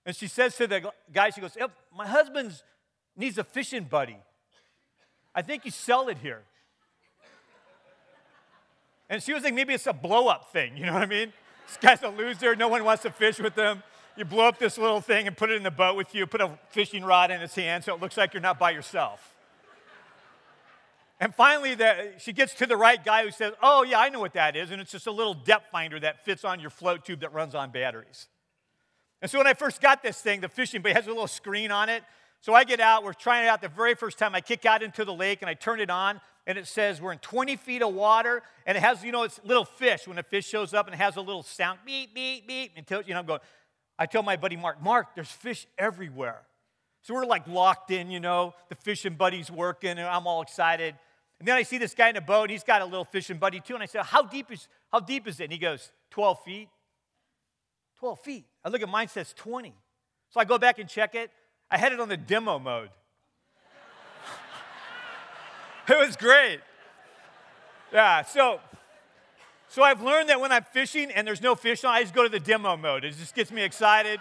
And 0.05 0.15
she 0.15 0.27
says 0.27 0.55
to 0.57 0.67
the 0.67 0.91
guy, 1.11 1.31
she 1.31 1.41
goes, 1.41 1.57
My 1.95 2.05
husband 2.05 2.53
needs 3.15 3.39
a 3.39 3.43
fishing 3.43 3.85
buddy. 3.85 4.17
I 5.33 5.41
think 5.41 5.65
you 5.65 5.71
sell 5.71 6.09
it 6.09 6.19
here. 6.19 6.43
And 9.09 9.23
she 9.23 9.33
was 9.33 9.43
like, 9.43 9.53
maybe 9.53 9.73
it's 9.73 9.87
a 9.87 9.93
blow 9.93 10.27
up 10.27 10.51
thing. 10.51 10.75
You 10.77 10.85
know 10.85 10.93
what 10.93 11.03
I 11.03 11.07
mean? 11.07 11.31
This 11.67 11.77
guy's 11.77 12.03
a 12.03 12.09
loser. 12.09 12.55
No 12.55 12.67
one 12.67 12.83
wants 12.83 13.03
to 13.03 13.11
fish 13.11 13.39
with 13.39 13.55
him. 13.55 13.83
You 14.15 14.25
blow 14.25 14.47
up 14.47 14.57
this 14.57 14.77
little 14.77 15.01
thing 15.01 15.27
and 15.27 15.37
put 15.37 15.51
it 15.51 15.55
in 15.55 15.63
the 15.63 15.71
boat 15.71 15.95
with 15.95 16.15
you, 16.15 16.25
put 16.25 16.41
a 16.41 16.57
fishing 16.69 17.03
rod 17.03 17.29
in 17.29 17.39
its 17.41 17.55
hand 17.55 17.83
so 17.83 17.93
it 17.93 18.01
looks 18.01 18.17
like 18.17 18.33
you're 18.33 18.41
not 18.41 18.57
by 18.57 18.71
yourself. 18.71 19.35
And 21.19 21.33
finally, 21.33 21.75
the, 21.75 22.13
she 22.19 22.31
gets 22.33 22.53
to 22.55 22.65
the 22.65 22.77
right 22.77 23.03
guy 23.03 23.23
who 23.23 23.31
says, 23.31 23.53
Oh, 23.61 23.83
yeah, 23.83 23.99
I 23.99 24.09
know 24.09 24.19
what 24.19 24.33
that 24.33 24.55
is. 24.55 24.71
And 24.71 24.81
it's 24.81 24.91
just 24.91 25.07
a 25.07 25.11
little 25.11 25.33
depth 25.33 25.71
finder 25.71 25.99
that 25.99 26.23
fits 26.25 26.43
on 26.43 26.59
your 26.59 26.69
float 26.69 27.05
tube 27.05 27.21
that 27.21 27.33
runs 27.33 27.55
on 27.55 27.71
batteries. 27.71 28.27
And 29.21 29.29
so 29.29 29.39
when 29.39 29.47
I 29.47 29.53
first 29.53 29.81
got 29.81 30.03
this 30.03 30.21
thing, 30.21 30.41
the 30.41 30.49
fishing 30.49 30.81
buddy 30.81 30.93
has 30.93 31.05
a 31.05 31.09
little 31.09 31.27
screen 31.27 31.71
on 31.71 31.89
it. 31.89 32.03
So 32.41 32.53
I 32.53 32.63
get 32.63 32.79
out, 32.79 33.03
we're 33.03 33.13
trying 33.13 33.45
it 33.45 33.49
out 33.49 33.61
the 33.61 33.67
very 33.67 33.95
first 33.95 34.17
time. 34.17 34.35
I 34.35 34.41
kick 34.41 34.65
out 34.65 34.83
into 34.83 35.03
the 35.03 35.13
lake 35.13 35.41
and 35.41 35.49
I 35.49 35.53
turn 35.53 35.79
it 35.79 35.89
on, 35.89 36.21
and 36.45 36.57
it 36.57 36.67
says 36.67 37.01
we're 37.01 37.11
in 37.11 37.19
20 37.19 37.55
feet 37.57 37.81
of 37.81 37.93
water, 37.93 38.41
and 38.65 38.77
it 38.77 38.81
has, 38.81 39.03
you 39.03 39.11
know, 39.11 39.23
it's 39.23 39.39
little 39.43 39.65
fish. 39.65 40.07
When 40.07 40.17
a 40.17 40.23
fish 40.23 40.47
shows 40.47 40.73
up 40.73 40.85
and 40.87 40.93
it 40.93 40.99
has 40.99 41.17
a 41.17 41.21
little 41.21 41.43
sound, 41.43 41.79
beep, 41.85 42.13
beep, 42.13 42.47
beep, 42.47 42.71
until, 42.77 43.01
you 43.01 43.13
know, 43.13 43.19
I'm 43.19 43.25
going, 43.25 43.39
I 43.99 44.05
tell 44.05 44.23
my 44.23 44.37
buddy 44.37 44.55
Mark, 44.55 44.81
Mark, 44.81 45.15
there's 45.15 45.31
fish 45.31 45.67
everywhere. 45.77 46.41
So 47.01 47.13
we're 47.13 47.25
like 47.25 47.47
locked 47.47 47.91
in, 47.91 48.11
you 48.11 48.19
know, 48.19 48.53
the 48.69 48.75
fishing 48.75 49.15
buddy's 49.15 49.49
working, 49.49 49.91
and 49.91 50.01
I'm 50.01 50.27
all 50.27 50.41
excited. 50.41 50.95
And 51.39 51.47
then 51.47 51.55
I 51.55 51.63
see 51.63 51.77
this 51.77 51.93
guy 51.93 52.09
in 52.09 52.17
a 52.17 52.21
boat, 52.21 52.43
and 52.43 52.51
he's 52.51 52.63
got 52.63 52.81
a 52.81 52.85
little 52.85 53.05
fishing 53.05 53.37
buddy 53.37 53.59
too. 53.59 53.73
And 53.75 53.83
I 53.83 53.85
said, 53.85 54.03
How 54.03 54.23
deep 54.23 54.51
is, 54.51 54.67
how 54.91 54.99
deep 54.99 55.27
is 55.27 55.39
it? 55.39 55.45
And 55.45 55.53
he 55.53 55.59
goes, 55.59 55.91
12 56.11 56.43
feet. 56.43 56.69
12 57.99 58.19
feet. 58.19 58.45
I 58.63 58.69
look 58.69 58.81
at 58.81 58.89
mine, 58.89 59.07
says 59.07 59.33
20. 59.33 59.73
So 60.29 60.39
I 60.39 60.45
go 60.45 60.57
back 60.57 60.79
and 60.79 60.89
check 60.89 61.15
it. 61.15 61.31
I 61.69 61.77
had 61.77 61.91
it 61.91 61.99
on 61.99 62.09
the 62.09 62.17
demo 62.17 62.59
mode. 62.59 62.89
it 65.89 65.97
was 65.97 66.15
great. 66.15 66.59
Yeah, 67.91 68.23
so 68.23 68.59
So 69.69 69.83
I've 69.83 70.01
learned 70.01 70.29
that 70.29 70.39
when 70.39 70.51
I'm 70.51 70.63
fishing 70.63 71.11
and 71.11 71.27
there's 71.27 71.41
no 71.41 71.55
fish 71.55 71.83
on, 71.83 71.93
I 71.93 72.01
just 72.01 72.13
go 72.13 72.23
to 72.23 72.29
the 72.29 72.39
demo 72.39 72.77
mode. 72.77 73.03
It 73.03 73.15
just 73.17 73.35
gets 73.35 73.51
me 73.51 73.63
excited. 73.63 74.19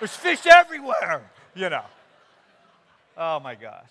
There's 0.00 0.16
fish 0.16 0.46
everywhere, 0.46 1.30
you 1.54 1.70
know. 1.70 1.84
Oh 3.16 3.38
my 3.40 3.54
gosh. 3.54 3.88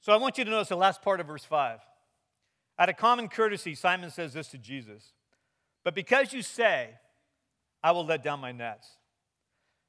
So 0.00 0.12
I 0.12 0.16
want 0.16 0.38
you 0.38 0.44
to 0.44 0.50
notice 0.50 0.68
the 0.68 0.76
last 0.76 1.02
part 1.02 1.20
of 1.20 1.26
verse 1.26 1.44
5. 1.44 1.80
Out 2.78 2.88
of 2.88 2.96
common 2.96 3.28
courtesy, 3.28 3.74
Simon 3.74 4.10
says 4.10 4.32
this 4.32 4.48
to 4.48 4.58
Jesus 4.58 5.12
But 5.84 5.94
because 5.94 6.32
you 6.32 6.42
say, 6.42 6.90
I 7.82 7.92
will 7.92 8.04
let 8.04 8.22
down 8.22 8.40
my 8.40 8.52
nets. 8.52 8.88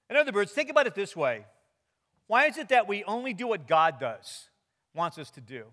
In 0.09 0.15
other 0.15 0.31
words, 0.31 0.51
think 0.51 0.69
about 0.69 0.87
it 0.87 0.95
this 0.95 1.15
way 1.15 1.45
Why 2.27 2.45
is 2.45 2.57
it 2.57 2.69
that 2.69 2.87
we 2.87 3.03
only 3.03 3.33
do 3.33 3.47
what 3.47 3.67
God 3.67 3.99
does, 3.99 4.49
wants 4.93 5.17
us 5.17 5.29
to 5.31 5.41
do, 5.41 5.65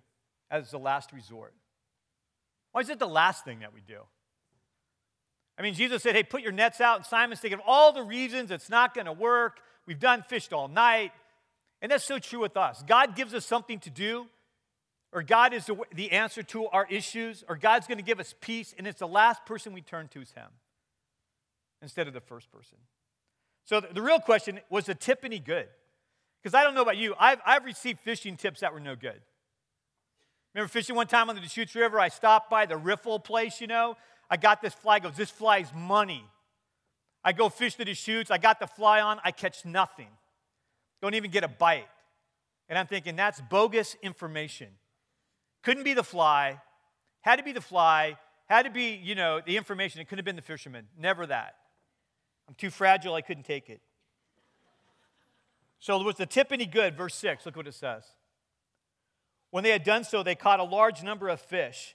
as 0.51 0.71
the 0.71 0.79
last 0.79 1.13
resort? 1.13 1.55
Why 2.73 2.83
is 2.83 2.91
it 2.91 2.99
the 2.99 3.09
last 3.09 3.45
thing 3.45 3.61
that 3.61 3.73
we 3.73 3.81
do? 3.81 4.01
I 5.59 5.63
mean, 5.63 5.73
Jesus 5.73 6.03
said, 6.03 6.15
Hey, 6.15 6.23
put 6.23 6.43
your 6.43 6.53
nets 6.53 6.81
out. 6.81 6.99
And 6.99 7.07
Simon's 7.07 7.41
thinking 7.41 7.59
of 7.59 7.65
all 7.67 7.93
the 7.93 8.03
reasons 8.03 8.51
it's 8.51 8.69
not 8.69 8.95
going 8.95 9.07
to 9.07 9.13
work. 9.13 9.61
We've 9.87 9.99
done 9.99 10.23
fished 10.29 10.53
all 10.53 10.69
night. 10.69 11.13
And 11.81 11.93
that's 11.93 12.05
so 12.05 12.19
true 12.19 12.41
with 12.41 12.57
us. 12.57 12.83
God 12.87 13.17
gives 13.17 13.35
us 13.35 13.47
something 13.47 13.79
to 13.81 13.91
do, 13.91 14.27
or 15.13 15.23
God 15.23 15.53
is 15.53 15.67
the, 15.67 15.77
the 15.95 16.11
answer 16.11 16.43
to 16.43 16.67
our 16.69 16.87
issues, 16.91 17.45
or 17.49 17.57
God's 17.57 17.87
going 17.87 17.99
to 17.99 18.05
give 18.05 18.19
us 18.19 18.35
peace, 18.41 18.75
and 18.77 18.87
it's 18.87 19.01
the 19.01 19.07
last 19.07 19.45
person 19.45 19.73
we 19.73 19.83
turn 19.83 20.09
to 20.09 20.21
is 20.21 20.33
Him 20.33 20.49
instead 21.83 22.09
of 22.09 22.15
the 22.15 22.21
first 22.21 22.51
person. 22.51 22.79
So 23.65 23.81
the, 23.81 24.03
real 24.03 24.21
question 24.21 24.61
was 24.71 24.87
the 24.87 24.95
tip 24.95 25.21
any 25.25 25.39
good? 25.39 25.67
Because 26.43 26.55
I 26.55 26.63
don't 26.63 26.75
know 26.75 26.83
about 26.83 26.97
you, 26.97 27.15
I've, 27.19 27.41
I've 27.45 27.65
received 27.65 28.01
fishing 28.01 28.37
tips 28.37 28.61
that 28.61 28.73
were 28.73 28.81
no 28.81 28.95
good. 28.95 29.21
Remember 30.55 30.69
fishing 30.69 30.95
one 30.95 31.07
time 31.07 31.29
on 31.29 31.35
the 31.35 31.41
Deschutes 31.41 31.75
River? 31.75 31.99
I 31.99 32.09
stopped 32.09 32.49
by 32.49 32.67
the 32.67 32.77
riffle 32.77 33.19
place, 33.19 33.61
you 33.61 33.67
know. 33.67 33.97
I 34.31 34.37
got 34.37 34.63
this 34.63 34.73
fly, 34.73 35.01
goes, 35.01 35.17
this 35.17 35.31
fly's 35.31 35.73
money. 35.75 36.25
I 37.23 37.33
go 37.33 37.49
fish 37.49 37.75
the 37.75 37.85
Deschutes, 37.85 38.31
I 38.31 38.39
got 38.39 38.61
the 38.61 38.67
fly 38.67 39.01
on, 39.01 39.21
I 39.25 39.33
catch 39.33 39.65
nothing. 39.65 40.09
Don't 41.03 41.15
even 41.15 41.31
get 41.31 41.43
a 41.45 41.49
bite. 41.49 41.89
And 42.69 42.79
I'm 42.79 42.87
thinking, 42.87 43.17
that's 43.17 43.41
bogus 43.41 43.97
information. 44.03 44.69
Couldn't 45.63 45.83
be 45.83 45.95
the 45.95 46.05
fly, 46.05 46.61
had 47.21 47.37
to 47.37 47.43
be 47.43 47.53
the 47.53 47.61
fly, 47.61 48.17
had 48.47 48.63
to 48.63 48.71
be, 48.71 49.01
you 49.03 49.17
know, 49.17 49.41
the 49.45 49.57
information. 49.57 50.01
It 50.01 50.05
couldn't 50.05 50.21
have 50.21 50.25
been 50.25 50.37
the 50.37 50.43
fisherman. 50.43 50.87
Never 50.97 51.27
that. 51.27 51.57
I'm 52.49 52.55
too 52.55 52.71
fragile, 52.71 53.15
I 53.15 53.23
couldn't 53.23 53.45
take 53.45 53.69
it. 53.69 53.81
So, 55.79 55.99
was 56.03 56.17
the 56.17 56.27
tip 56.27 56.53
any 56.53 56.67
good? 56.67 56.97
Verse 56.97 57.15
6, 57.15 57.47
look 57.47 57.57
what 57.57 57.67
it 57.67 57.75
says. 57.75 58.05
When 59.51 59.65
they 59.65 59.71
had 59.71 59.85
done 59.85 60.05
so, 60.05 60.23
they 60.23 60.35
caught 60.35 60.61
a 60.61 60.65
large 60.65 61.03
number 61.03 61.29
of 61.29 61.41
fish, 61.41 61.95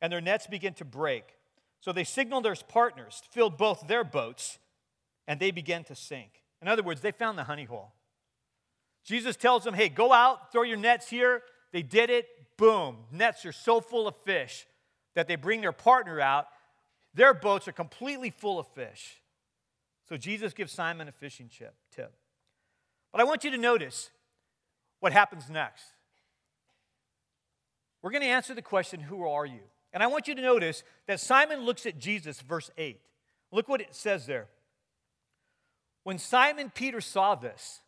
and 0.00 0.12
their 0.12 0.20
nets 0.20 0.46
began 0.46 0.74
to 0.74 0.84
break. 0.84 1.24
So 1.80 1.92
they 1.92 2.04
signaled 2.04 2.44
their 2.44 2.54
partners, 2.54 3.22
filled 3.30 3.56
both 3.56 3.86
their 3.88 4.04
boats, 4.04 4.58
and 5.26 5.40
they 5.40 5.50
began 5.50 5.84
to 5.84 5.94
sink. 5.94 6.42
In 6.60 6.68
other 6.68 6.82
words, 6.82 7.00
they 7.00 7.10
found 7.10 7.38
the 7.38 7.44
honey 7.44 7.64
hole. 7.64 7.92
Jesus 9.04 9.36
tells 9.36 9.64
them, 9.64 9.74
hey, 9.74 9.88
go 9.88 10.12
out, 10.12 10.52
throw 10.52 10.62
your 10.62 10.76
nets 10.76 11.08
here. 11.08 11.42
They 11.72 11.82
did 11.82 12.10
it, 12.10 12.26
boom. 12.58 12.98
Nets 13.10 13.46
are 13.46 13.52
so 13.52 13.80
full 13.80 14.06
of 14.06 14.14
fish 14.24 14.66
that 15.14 15.26
they 15.26 15.36
bring 15.36 15.62
their 15.62 15.72
partner 15.72 16.20
out. 16.20 16.46
Their 17.14 17.32
boats 17.32 17.66
are 17.66 17.72
completely 17.72 18.30
full 18.30 18.58
of 18.58 18.66
fish. 18.68 19.19
So 20.10 20.16
Jesus 20.16 20.52
gives 20.52 20.72
Simon 20.72 21.06
a 21.06 21.12
fishing 21.12 21.48
chip, 21.48 21.72
tip. 21.94 22.12
But 23.12 23.20
I 23.20 23.24
want 23.24 23.44
you 23.44 23.52
to 23.52 23.58
notice 23.58 24.10
what 24.98 25.12
happens 25.12 25.48
next. 25.48 25.84
We're 28.02 28.10
going 28.10 28.24
to 28.24 28.28
answer 28.28 28.52
the 28.52 28.60
question, 28.60 28.98
Who 28.98 29.24
are 29.28 29.46
you? 29.46 29.60
And 29.92 30.02
I 30.02 30.08
want 30.08 30.26
you 30.26 30.34
to 30.34 30.42
notice 30.42 30.82
that 31.06 31.20
Simon 31.20 31.60
looks 31.60 31.86
at 31.86 32.00
Jesus, 32.00 32.40
verse 32.40 32.72
8. 32.76 33.00
Look 33.52 33.68
what 33.68 33.80
it 33.80 33.94
says 33.94 34.26
there. 34.26 34.48
When 36.02 36.18
Simon 36.18 36.72
Peter 36.74 37.00
saw 37.00 37.36
this, 37.36 37.80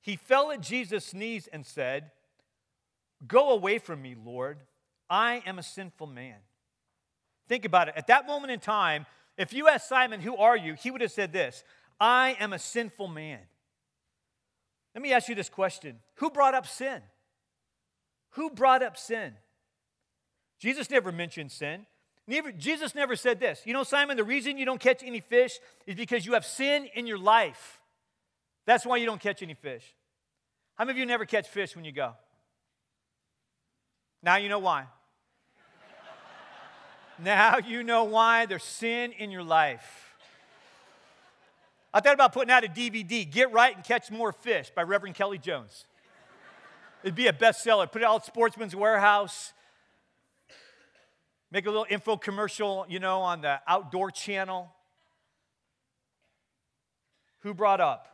he 0.00 0.14
fell 0.14 0.52
at 0.52 0.60
Jesus' 0.60 1.12
knees 1.12 1.48
and 1.52 1.66
said, 1.66 2.12
Go 3.26 3.50
away 3.50 3.78
from 3.78 4.00
me, 4.00 4.14
Lord. 4.24 4.58
I 5.10 5.42
am 5.44 5.58
a 5.58 5.64
sinful 5.64 6.06
man. 6.06 6.36
Think 7.48 7.64
about 7.64 7.88
it. 7.88 7.94
At 7.96 8.06
that 8.06 8.28
moment 8.28 8.52
in 8.52 8.60
time, 8.60 9.06
if 9.38 9.52
you 9.52 9.68
asked 9.68 9.88
Simon, 9.88 10.20
Who 10.20 10.36
are 10.36 10.56
you? 10.56 10.74
he 10.74 10.90
would 10.90 11.00
have 11.00 11.12
said 11.12 11.32
this 11.32 11.64
I 11.98 12.36
am 12.38 12.52
a 12.52 12.58
sinful 12.58 13.08
man. 13.08 13.40
Let 14.94 15.02
me 15.02 15.12
ask 15.12 15.28
you 15.28 15.34
this 15.34 15.48
question 15.48 16.00
Who 16.16 16.30
brought 16.30 16.54
up 16.54 16.66
sin? 16.66 17.00
Who 18.32 18.50
brought 18.50 18.82
up 18.82 18.96
sin? 18.98 19.34
Jesus 20.58 20.90
never 20.90 21.12
mentioned 21.12 21.52
sin. 21.52 21.86
Never, 22.26 22.52
Jesus 22.52 22.94
never 22.94 23.16
said 23.16 23.40
this. 23.40 23.62
You 23.64 23.72
know, 23.72 23.84
Simon, 23.84 24.18
the 24.18 24.24
reason 24.24 24.58
you 24.58 24.66
don't 24.66 24.80
catch 24.80 25.02
any 25.02 25.20
fish 25.20 25.58
is 25.86 25.94
because 25.94 26.26
you 26.26 26.34
have 26.34 26.44
sin 26.44 26.86
in 26.94 27.06
your 27.06 27.16
life. 27.16 27.80
That's 28.66 28.84
why 28.84 28.98
you 28.98 29.06
don't 29.06 29.20
catch 29.20 29.42
any 29.42 29.54
fish. 29.54 29.94
How 30.74 30.84
many 30.84 30.96
of 30.96 30.98
you 30.98 31.06
never 31.06 31.24
catch 31.24 31.48
fish 31.48 31.74
when 31.74 31.86
you 31.86 31.92
go? 31.92 32.12
Now 34.22 34.36
you 34.36 34.50
know 34.50 34.58
why. 34.58 34.86
Now 37.18 37.58
you 37.58 37.82
know 37.82 38.04
why 38.04 38.46
there's 38.46 38.62
sin 38.64 39.12
in 39.12 39.30
your 39.30 39.42
life. 39.42 40.14
I 41.92 42.00
thought 42.00 42.14
about 42.14 42.32
putting 42.32 42.50
out 42.50 42.64
a 42.64 42.68
DVD, 42.68 43.28
Get 43.28 43.52
Right 43.52 43.74
and 43.74 43.84
Catch 43.84 44.10
More 44.10 44.32
Fish 44.32 44.70
by 44.74 44.82
Reverend 44.82 45.16
Kelly 45.16 45.38
Jones. 45.38 45.86
It'd 47.02 47.14
be 47.14 47.28
a 47.28 47.32
bestseller. 47.32 47.90
Put 47.90 48.02
it 48.02 48.04
out 48.04 48.20
at 48.20 48.26
Sportsman's 48.26 48.76
Warehouse. 48.76 49.52
Make 51.50 51.66
a 51.66 51.70
little 51.70 51.86
info 51.88 52.16
commercial, 52.16 52.84
you 52.88 52.98
know, 52.98 53.20
on 53.20 53.40
the 53.40 53.60
outdoor 53.66 54.10
channel. 54.10 54.70
Who 57.40 57.54
brought 57.54 57.80
up 57.80 58.06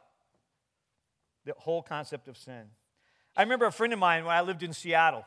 the 1.45 1.55
whole 1.57 1.83
concept 1.83 2.29
of 2.29 2.37
sin? 2.37 2.63
I 3.37 3.43
remember 3.43 3.67
a 3.67 3.73
friend 3.73 3.93
of 3.93 3.99
mine 3.99 4.25
when 4.25 4.35
I 4.35 4.43
lived 4.43 4.63
in 4.63 4.73
Seattle. 4.73 5.25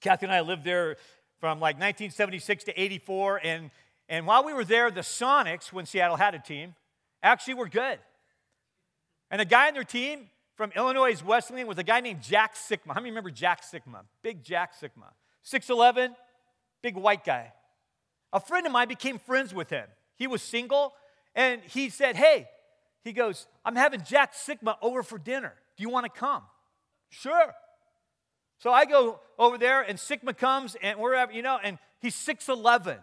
Kathy 0.00 0.26
and 0.26 0.32
I 0.32 0.40
lived 0.40 0.64
there 0.64 0.96
from 1.40 1.58
like 1.58 1.76
1976 1.76 2.64
to 2.64 2.80
84. 2.80 3.40
And, 3.42 3.70
and 4.08 4.26
while 4.26 4.44
we 4.44 4.52
were 4.52 4.64
there, 4.64 4.90
the 4.90 5.00
Sonics, 5.00 5.72
when 5.72 5.86
Seattle 5.86 6.16
had 6.16 6.34
a 6.34 6.38
team, 6.38 6.74
actually 7.22 7.54
were 7.54 7.68
good. 7.68 7.98
And 9.30 9.40
a 9.40 9.44
guy 9.44 9.68
on 9.68 9.74
their 9.74 9.84
team 9.84 10.28
from 10.54 10.72
Illinois' 10.76 11.22
Wesleyan 11.22 11.66
was 11.66 11.78
a 11.78 11.82
guy 11.82 12.00
named 12.00 12.20
Jack 12.20 12.54
Sikma. 12.54 12.88
How 12.88 13.00
many 13.00 13.10
remember 13.10 13.30
Jack 13.30 13.62
Sikma? 13.62 14.02
Big 14.22 14.44
Jack 14.44 14.78
Sikma. 14.78 15.08
6'11, 15.44 16.14
big 16.82 16.96
white 16.96 17.24
guy. 17.24 17.52
A 18.32 18.40
friend 18.40 18.66
of 18.66 18.72
mine 18.72 18.88
became 18.88 19.18
friends 19.18 19.54
with 19.54 19.70
him. 19.70 19.86
He 20.16 20.26
was 20.26 20.42
single, 20.42 20.92
and 21.34 21.62
he 21.62 21.88
said, 21.88 22.16
Hey, 22.16 22.46
he 23.02 23.12
goes, 23.12 23.46
I'm 23.64 23.76
having 23.76 24.02
Jack 24.02 24.34
Sikma 24.34 24.76
over 24.82 25.02
for 25.02 25.18
dinner. 25.18 25.54
Do 25.76 25.82
you 25.82 25.88
want 25.88 26.04
to 26.04 26.10
come? 26.10 26.42
Sure. 27.08 27.54
So 28.60 28.70
I 28.70 28.84
go 28.84 29.20
over 29.38 29.56
there, 29.56 29.80
and 29.80 29.98
Sikma 29.98 30.36
comes, 30.36 30.76
and 30.82 31.00
wherever, 31.00 31.32
you 31.32 31.40
know, 31.40 31.58
and 31.62 31.78
he's 32.00 32.14
6'11. 32.14 32.98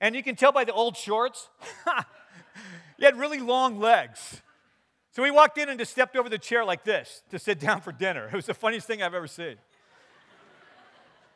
And 0.00 0.16
you 0.16 0.24
can 0.24 0.34
tell 0.34 0.50
by 0.50 0.64
the 0.64 0.72
old 0.72 0.96
shorts, 0.96 1.48
he 2.98 3.04
had 3.04 3.16
really 3.16 3.38
long 3.38 3.78
legs. 3.78 4.42
So 5.12 5.22
he 5.22 5.30
walked 5.30 5.56
in 5.56 5.68
and 5.68 5.78
just 5.78 5.92
stepped 5.92 6.16
over 6.16 6.28
the 6.28 6.36
chair 6.36 6.64
like 6.64 6.82
this 6.82 7.22
to 7.30 7.38
sit 7.38 7.60
down 7.60 7.80
for 7.80 7.92
dinner. 7.92 8.26
It 8.26 8.34
was 8.34 8.46
the 8.46 8.54
funniest 8.54 8.88
thing 8.88 9.02
I've 9.02 9.14
ever 9.14 9.28
seen. 9.28 9.54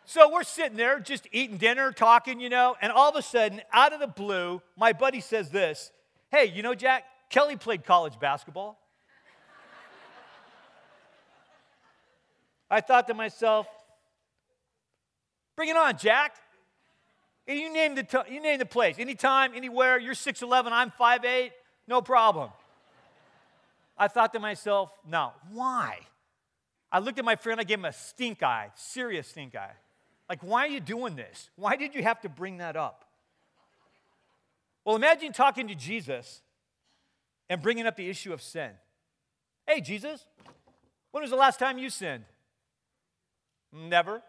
So 0.06 0.28
we're 0.28 0.42
sitting 0.42 0.76
there 0.76 0.98
just 0.98 1.28
eating 1.30 1.56
dinner, 1.56 1.92
talking, 1.92 2.40
you 2.40 2.48
know, 2.48 2.76
and 2.82 2.90
all 2.90 3.10
of 3.10 3.14
a 3.14 3.22
sudden, 3.22 3.62
out 3.72 3.92
of 3.92 4.00
the 4.00 4.08
blue, 4.08 4.60
my 4.76 4.92
buddy 4.92 5.20
says 5.20 5.50
this 5.50 5.92
Hey, 6.32 6.46
you 6.46 6.64
know, 6.64 6.74
Jack, 6.74 7.04
Kelly 7.28 7.54
played 7.54 7.84
college 7.84 8.18
basketball. 8.18 8.79
I 12.70 12.80
thought 12.80 13.08
to 13.08 13.14
myself, 13.14 13.66
bring 15.56 15.68
it 15.68 15.76
on, 15.76 15.98
Jack. 15.98 16.36
You 17.46 17.72
name 17.72 17.96
the, 17.96 18.04
t- 18.04 18.32
you 18.32 18.40
name 18.40 18.58
the 18.58 18.66
place. 18.66 18.96
Anytime, 18.98 19.52
anywhere, 19.54 19.98
you're 19.98 20.14
6'11, 20.14 20.68
I'm 20.70 20.92
5'8, 20.92 21.50
no 21.88 22.00
problem. 22.00 22.50
I 23.98 24.06
thought 24.08 24.32
to 24.34 24.38
myself, 24.38 24.92
no, 25.08 25.32
why? 25.52 25.98
I 26.92 27.00
looked 27.00 27.18
at 27.18 27.24
my 27.24 27.36
friend, 27.36 27.60
I 27.60 27.64
gave 27.64 27.78
him 27.78 27.84
a 27.84 27.92
stink 27.92 28.42
eye, 28.42 28.70
serious 28.76 29.26
stink 29.26 29.56
eye. 29.56 29.72
Like, 30.28 30.42
why 30.42 30.66
are 30.66 30.70
you 30.70 30.80
doing 30.80 31.16
this? 31.16 31.50
Why 31.56 31.74
did 31.74 31.94
you 31.94 32.04
have 32.04 32.20
to 32.20 32.28
bring 32.28 32.58
that 32.58 32.76
up? 32.76 33.04
Well, 34.84 34.94
imagine 34.94 35.32
talking 35.32 35.66
to 35.68 35.74
Jesus 35.74 36.40
and 37.48 37.60
bringing 37.60 37.86
up 37.86 37.96
the 37.96 38.08
issue 38.08 38.32
of 38.32 38.40
sin. 38.40 38.70
Hey, 39.66 39.80
Jesus, 39.80 40.24
when 41.10 41.22
was 41.22 41.30
the 41.30 41.36
last 41.36 41.58
time 41.58 41.78
you 41.78 41.90
sinned? 41.90 42.24
Never. 43.72 44.22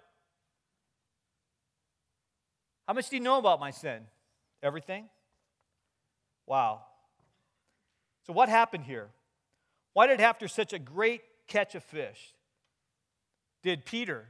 How 2.88 2.93
much 2.93 3.10
do 3.10 3.15
you 3.15 3.21
know 3.21 3.38
about 3.38 3.60
my 3.60 3.71
sin? 3.71 4.03
Everything? 4.62 5.10
Wow. 6.45 6.81
So, 8.27 8.33
what 8.33 8.50
happened 8.50 8.83
here? 8.83 9.10
Why 9.93 10.07
did 10.07 10.21
after 10.21 10.48
such 10.48 10.74
a 10.74 10.79
great 10.79 11.21
catch 11.48 11.75
of 11.75 11.83
fish, 11.83 12.33
did 13.63 13.86
Peter 13.86 14.27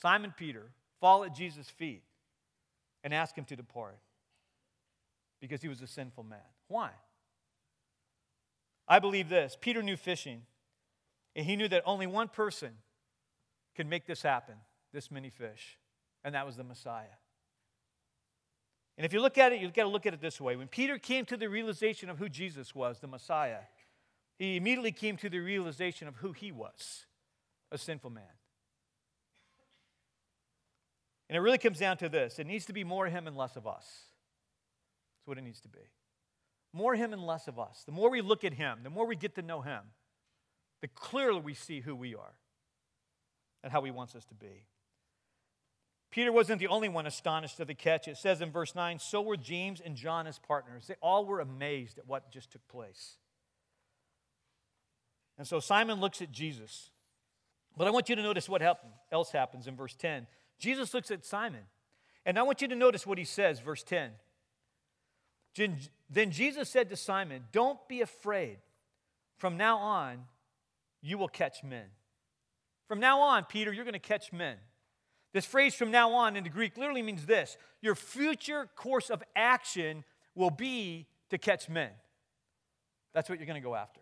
Simon 0.00 0.32
Peter, 0.36 0.70
fall 1.00 1.24
at 1.24 1.34
Jesus' 1.34 1.68
feet 1.70 2.02
and 3.02 3.14
ask 3.14 3.36
him 3.36 3.44
to 3.46 3.56
depart 3.56 3.98
because 5.40 5.62
he 5.62 5.68
was 5.68 5.80
a 5.82 5.86
sinful 5.86 6.24
man. 6.24 6.38
Why? 6.68 6.90
I 8.88 8.98
believe 8.98 9.28
this 9.28 9.56
Peter 9.60 9.82
knew 9.82 9.96
fishing, 9.96 10.42
and 11.34 11.46
he 11.46 11.56
knew 11.56 11.68
that 11.68 11.82
only 11.86 12.06
one 12.06 12.28
person 12.28 12.70
could 13.76 13.86
make 13.86 14.06
this 14.06 14.22
happen 14.22 14.54
this 14.92 15.10
many 15.10 15.28
fish, 15.28 15.78
and 16.24 16.34
that 16.34 16.46
was 16.46 16.56
the 16.56 16.64
Messiah. 16.64 17.18
And 18.96 19.04
if 19.04 19.12
you 19.12 19.20
look 19.20 19.36
at 19.36 19.52
it, 19.52 19.60
you've 19.60 19.74
got 19.74 19.82
to 19.82 19.90
look 19.90 20.06
at 20.06 20.14
it 20.14 20.22
this 20.22 20.40
way. 20.40 20.56
When 20.56 20.68
Peter 20.68 20.98
came 20.98 21.26
to 21.26 21.36
the 21.36 21.48
realization 21.48 22.08
of 22.08 22.18
who 22.18 22.30
Jesus 22.30 22.74
was, 22.74 22.98
the 22.98 23.06
Messiah, 23.06 23.60
he 24.38 24.56
immediately 24.56 24.92
came 24.92 25.18
to 25.18 25.28
the 25.28 25.38
realization 25.38 26.08
of 26.08 26.16
who 26.16 26.32
he 26.32 26.50
was 26.50 27.04
a 27.70 27.76
sinful 27.76 28.10
man. 28.10 28.24
And 31.28 31.36
it 31.36 31.40
really 31.40 31.58
comes 31.58 31.78
down 31.78 31.98
to 31.98 32.08
this 32.08 32.38
it 32.38 32.46
needs 32.46 32.64
to 32.66 32.72
be 32.72 32.84
more 32.84 33.06
him 33.06 33.26
and 33.26 33.36
less 33.36 33.56
of 33.56 33.66
us. 33.66 33.84
That's 35.18 35.26
what 35.26 35.36
it 35.36 35.44
needs 35.44 35.60
to 35.60 35.68
be. 35.68 35.90
More 36.72 36.94
him 36.94 37.12
and 37.12 37.26
less 37.26 37.48
of 37.48 37.58
us. 37.58 37.82
The 37.84 37.92
more 37.92 38.10
we 38.10 38.22
look 38.22 38.44
at 38.44 38.54
him, 38.54 38.78
the 38.82 38.90
more 38.90 39.06
we 39.06 39.16
get 39.16 39.34
to 39.34 39.42
know 39.42 39.60
him, 39.60 39.80
the 40.80 40.88
clearer 40.88 41.36
we 41.38 41.52
see 41.54 41.80
who 41.80 41.94
we 41.94 42.14
are 42.14 42.34
and 43.66 43.72
how 43.72 43.82
he 43.82 43.90
wants 43.90 44.14
us 44.14 44.24
to 44.26 44.34
be. 44.36 44.64
Peter 46.12 46.30
wasn't 46.30 46.60
the 46.60 46.68
only 46.68 46.88
one 46.88 47.04
astonished 47.04 47.58
at 47.58 47.66
the 47.66 47.74
catch. 47.74 48.06
It 48.06 48.16
says 48.16 48.40
in 48.40 48.52
verse 48.52 48.76
9, 48.76 49.00
so 49.00 49.20
were 49.20 49.36
James 49.36 49.82
and 49.84 49.96
John 49.96 50.28
as 50.28 50.38
partners. 50.38 50.86
They 50.86 50.94
all 51.02 51.26
were 51.26 51.40
amazed 51.40 51.98
at 51.98 52.06
what 52.06 52.30
just 52.30 52.52
took 52.52 52.66
place. 52.68 53.16
And 55.36 55.48
so 55.48 55.58
Simon 55.58 56.00
looks 56.00 56.22
at 56.22 56.30
Jesus. 56.30 56.90
But 57.76 57.88
I 57.88 57.90
want 57.90 58.08
you 58.08 58.14
to 58.14 58.22
notice 58.22 58.48
what 58.48 58.62
else 59.10 59.32
happens 59.32 59.66
in 59.66 59.74
verse 59.74 59.96
10. 59.96 60.28
Jesus 60.60 60.94
looks 60.94 61.10
at 61.10 61.24
Simon. 61.24 61.62
And 62.24 62.38
I 62.38 62.44
want 62.44 62.62
you 62.62 62.68
to 62.68 62.76
notice 62.76 63.04
what 63.04 63.18
he 63.18 63.24
says, 63.24 63.58
verse 63.58 63.82
10. 63.82 64.12
Then 66.08 66.30
Jesus 66.30 66.70
said 66.70 66.88
to 66.90 66.96
Simon, 66.96 67.46
Don't 67.50 67.80
be 67.88 68.00
afraid. 68.00 68.58
From 69.38 69.56
now 69.56 69.78
on, 69.78 70.18
you 71.02 71.18
will 71.18 71.26
catch 71.26 71.64
men. 71.64 71.86
From 72.88 73.00
now 73.00 73.20
on, 73.20 73.44
Peter, 73.44 73.72
you're 73.72 73.84
going 73.84 73.94
to 73.94 73.98
catch 73.98 74.32
men. 74.32 74.56
This 75.32 75.44
phrase 75.44 75.74
from 75.74 75.90
now 75.90 76.12
on 76.12 76.36
in 76.36 76.44
the 76.44 76.50
Greek 76.50 76.78
literally 76.78 77.02
means 77.02 77.26
this 77.26 77.56
your 77.82 77.94
future 77.94 78.68
course 78.74 79.10
of 79.10 79.22
action 79.34 80.04
will 80.34 80.50
be 80.50 81.06
to 81.30 81.38
catch 81.38 81.68
men. 81.68 81.90
That's 83.12 83.28
what 83.28 83.38
you're 83.38 83.46
going 83.46 83.60
to 83.60 83.66
go 83.66 83.74
after. 83.74 84.00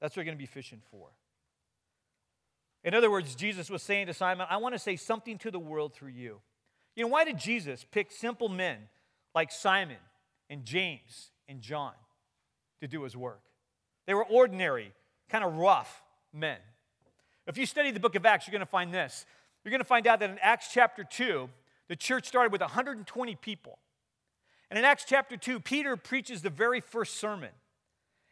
That's 0.00 0.16
what 0.16 0.20
you're 0.20 0.26
going 0.26 0.38
to 0.38 0.42
be 0.42 0.46
fishing 0.46 0.82
for. 0.90 1.08
In 2.84 2.94
other 2.94 3.10
words, 3.10 3.34
Jesus 3.34 3.70
was 3.70 3.82
saying 3.82 4.08
to 4.08 4.14
Simon, 4.14 4.46
I 4.50 4.56
want 4.56 4.74
to 4.74 4.78
say 4.78 4.96
something 4.96 5.38
to 5.38 5.50
the 5.50 5.58
world 5.58 5.94
through 5.94 6.10
you. 6.10 6.40
You 6.96 7.04
know, 7.04 7.08
why 7.08 7.24
did 7.24 7.38
Jesus 7.38 7.86
pick 7.90 8.10
simple 8.10 8.48
men 8.48 8.78
like 9.34 9.52
Simon 9.52 9.98
and 10.50 10.64
James 10.64 11.30
and 11.48 11.60
John 11.60 11.92
to 12.80 12.88
do 12.88 13.02
his 13.04 13.16
work? 13.16 13.42
They 14.06 14.14
were 14.14 14.24
ordinary, 14.24 14.92
kind 15.28 15.44
of 15.44 15.54
rough 15.54 16.02
men. 16.32 16.58
If 17.46 17.58
you 17.58 17.66
study 17.66 17.90
the 17.90 18.00
book 18.00 18.14
of 18.14 18.24
Acts, 18.24 18.46
you're 18.46 18.52
going 18.52 18.60
to 18.60 18.66
find 18.66 18.92
this. 18.92 19.26
You're 19.64 19.70
going 19.70 19.80
to 19.80 19.84
find 19.84 20.06
out 20.06 20.20
that 20.20 20.30
in 20.30 20.38
Acts 20.40 20.68
chapter 20.72 21.04
2, 21.04 21.48
the 21.88 21.96
church 21.96 22.26
started 22.26 22.52
with 22.52 22.60
120 22.60 23.34
people. 23.36 23.78
And 24.70 24.78
in 24.78 24.84
Acts 24.84 25.04
chapter 25.06 25.36
2, 25.36 25.60
Peter 25.60 25.96
preaches 25.96 26.42
the 26.42 26.50
very 26.50 26.80
first 26.80 27.16
sermon. 27.20 27.50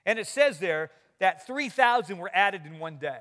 And 0.07 0.19
it 0.19 0.27
says 0.27 0.59
there 0.59 0.91
that 1.19 1.47
3,000 1.47 2.19
were 2.19 2.31
added 2.33 2.63
in 2.65 2.79
one 2.79 2.97
day. 2.97 3.21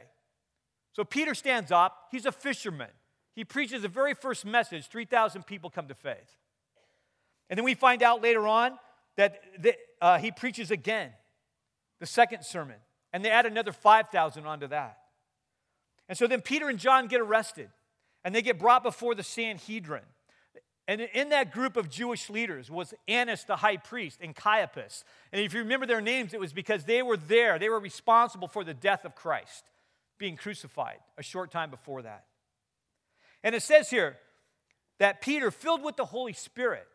So 0.94 1.04
Peter 1.04 1.36
stands 1.36 1.72
up, 1.72 2.08
he's 2.12 2.26
a 2.26 2.32
fisherman. 2.32 2.90
He 3.36 3.44
preaches 3.44 3.84
the 3.84 3.88
very 3.88 4.14
first 4.14 4.46
message, 4.46 4.88
3,000 4.88 5.46
people 5.46 5.70
come 5.70 5.88
to 5.88 5.96
faith. 5.96 6.38
And 7.50 7.58
then 7.58 7.64
we 7.64 7.74
find 7.74 8.04
out 8.04 8.22
later 8.22 8.48
on 8.48 8.78
that 9.16 9.42
the, 9.62 9.76
uh, 10.02 10.18
he 10.18 10.32
preaches 10.32 10.72
again, 10.72 11.12
the 12.00 12.06
second 12.06 12.44
sermon, 12.44 12.78
and 13.12 13.24
they 13.24 13.30
add 13.30 13.46
another 13.46 13.72
5,000 13.72 14.46
onto 14.46 14.68
that. 14.68 15.00
And 16.10 16.18
so 16.18 16.28
then 16.28 16.42
Peter 16.42 16.68
and 16.68 16.80
John 16.80 17.08
get 17.08 17.22
arrested, 17.22 17.70
and 18.26 18.36
they 18.36 18.42
get 18.42 18.60
brought 18.60 18.84
before 18.84 19.16
the 19.16 19.24
Sanhedrin. 19.24 20.04
And 20.88 21.02
in 21.02 21.30
that 21.30 21.52
group 21.52 21.78
of 21.78 21.88
Jewish 21.88 22.32
leaders 22.32 22.72
was 22.72 22.96
Annas 23.08 23.44
the 23.44 23.56
high 23.56 23.78
priest 23.78 24.20
and 24.24 24.36
Caiaphas. 24.36 25.04
And 25.32 25.40
if 25.40 25.54
you 25.54 25.60
remember 25.60 25.86
their 25.86 26.02
names, 26.02 26.34
it 26.34 26.40
was 26.40 26.52
because 26.52 26.84
they 26.84 27.04
were 27.04 27.16
there, 27.16 27.60
they 27.60 27.70
were 27.70 27.80
responsible 27.80 28.48
for 28.48 28.64
the 28.64 28.74
death 28.74 29.06
of 29.06 29.14
Christ 29.14 29.70
being 30.18 30.36
crucified 30.36 30.98
a 31.18 31.24
short 31.24 31.52
time 31.52 31.70
before 31.70 32.02
that. 32.02 32.26
And 33.44 33.54
it 33.54 33.62
says 33.62 33.92
here 33.92 34.18
that 34.98 35.22
Peter, 35.22 35.52
filled 35.52 35.84
with 35.84 35.96
the 35.96 36.06
Holy 36.06 36.34
Spirit, 36.34 36.88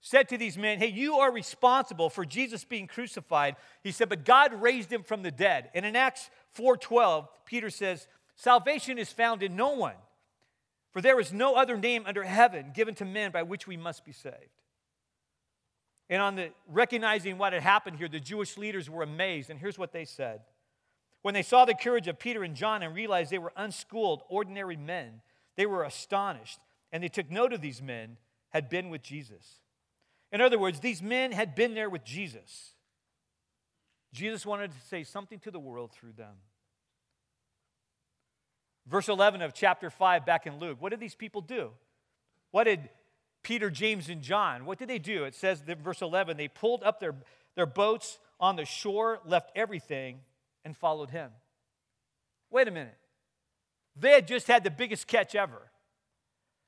said 0.00 0.28
to 0.30 0.38
these 0.38 0.56
men, 0.56 0.78
Hey, 0.78 0.88
you 0.88 1.16
are 1.16 1.30
responsible 1.30 2.08
for 2.08 2.24
Jesus 2.24 2.64
being 2.64 2.86
crucified. 2.86 3.56
He 3.82 3.90
said, 3.90 4.08
But 4.08 4.24
God 4.24 4.54
raised 4.54 4.90
him 4.90 5.02
from 5.02 5.22
the 5.22 5.30
dead. 5.30 5.70
And 5.74 5.84
in 5.84 5.96
Acts 5.96 6.30
4:12, 6.58 7.28
Peter 7.44 7.70
says, 7.70 8.06
Salvation 8.36 8.98
is 8.98 9.12
found 9.12 9.42
in 9.42 9.56
no 9.56 9.70
one 9.70 9.94
for 10.94 11.00
there 11.00 11.18
is 11.18 11.32
no 11.32 11.56
other 11.56 11.76
name 11.76 12.04
under 12.06 12.22
heaven 12.22 12.70
given 12.72 12.94
to 12.94 13.04
men 13.04 13.32
by 13.32 13.42
which 13.42 13.66
we 13.66 13.76
must 13.76 14.04
be 14.04 14.12
saved. 14.12 14.36
And 16.08 16.22
on 16.22 16.36
the 16.36 16.50
recognizing 16.68 17.36
what 17.36 17.52
had 17.52 17.62
happened 17.62 17.96
here, 17.96 18.06
the 18.06 18.20
Jewish 18.20 18.56
leaders 18.56 18.88
were 18.88 19.02
amazed. 19.02 19.50
And 19.50 19.58
here's 19.58 19.78
what 19.78 19.92
they 19.92 20.04
said. 20.04 20.42
When 21.22 21.34
they 21.34 21.42
saw 21.42 21.64
the 21.64 21.74
courage 21.74 22.06
of 22.06 22.20
Peter 22.20 22.44
and 22.44 22.54
John 22.54 22.84
and 22.84 22.94
realized 22.94 23.32
they 23.32 23.38
were 23.38 23.52
unschooled, 23.56 24.22
ordinary 24.28 24.76
men, 24.76 25.20
they 25.56 25.66
were 25.66 25.82
astonished. 25.82 26.60
And 26.92 27.02
they 27.02 27.08
took 27.08 27.28
note 27.28 27.52
of 27.52 27.60
these 27.60 27.82
men 27.82 28.16
had 28.50 28.68
been 28.68 28.88
with 28.88 29.02
Jesus. 29.02 29.58
In 30.30 30.40
other 30.40 30.60
words, 30.60 30.78
these 30.78 31.02
men 31.02 31.32
had 31.32 31.56
been 31.56 31.74
there 31.74 31.90
with 31.90 32.04
Jesus. 32.04 32.74
Jesus 34.12 34.46
wanted 34.46 34.70
to 34.70 34.80
say 34.86 35.02
something 35.02 35.40
to 35.40 35.50
the 35.50 35.58
world 35.58 35.90
through 35.90 36.12
them. 36.12 36.36
Verse 38.86 39.08
11 39.08 39.42
of 39.42 39.54
chapter 39.54 39.90
5 39.90 40.26
back 40.26 40.46
in 40.46 40.58
Luke. 40.58 40.76
What 40.80 40.90
did 40.90 41.00
these 41.00 41.14
people 41.14 41.40
do? 41.40 41.70
What 42.50 42.64
did 42.64 42.88
Peter, 43.42 43.70
James, 43.70 44.08
and 44.08 44.22
John, 44.22 44.64
what 44.64 44.78
did 44.78 44.88
they 44.88 44.98
do? 44.98 45.24
It 45.24 45.34
says 45.34 45.62
in 45.66 45.78
verse 45.78 46.02
11, 46.02 46.36
they 46.36 46.48
pulled 46.48 46.82
up 46.82 46.98
their, 46.98 47.14
their 47.54 47.66
boats 47.66 48.18
on 48.40 48.56
the 48.56 48.64
shore, 48.64 49.20
left 49.24 49.52
everything, 49.54 50.20
and 50.64 50.76
followed 50.76 51.10
him. 51.10 51.30
Wait 52.50 52.66
a 52.66 52.70
minute. 52.70 52.96
They 53.96 54.12
had 54.12 54.26
just 54.26 54.48
had 54.48 54.64
the 54.64 54.70
biggest 54.70 55.06
catch 55.06 55.34
ever. 55.34 55.70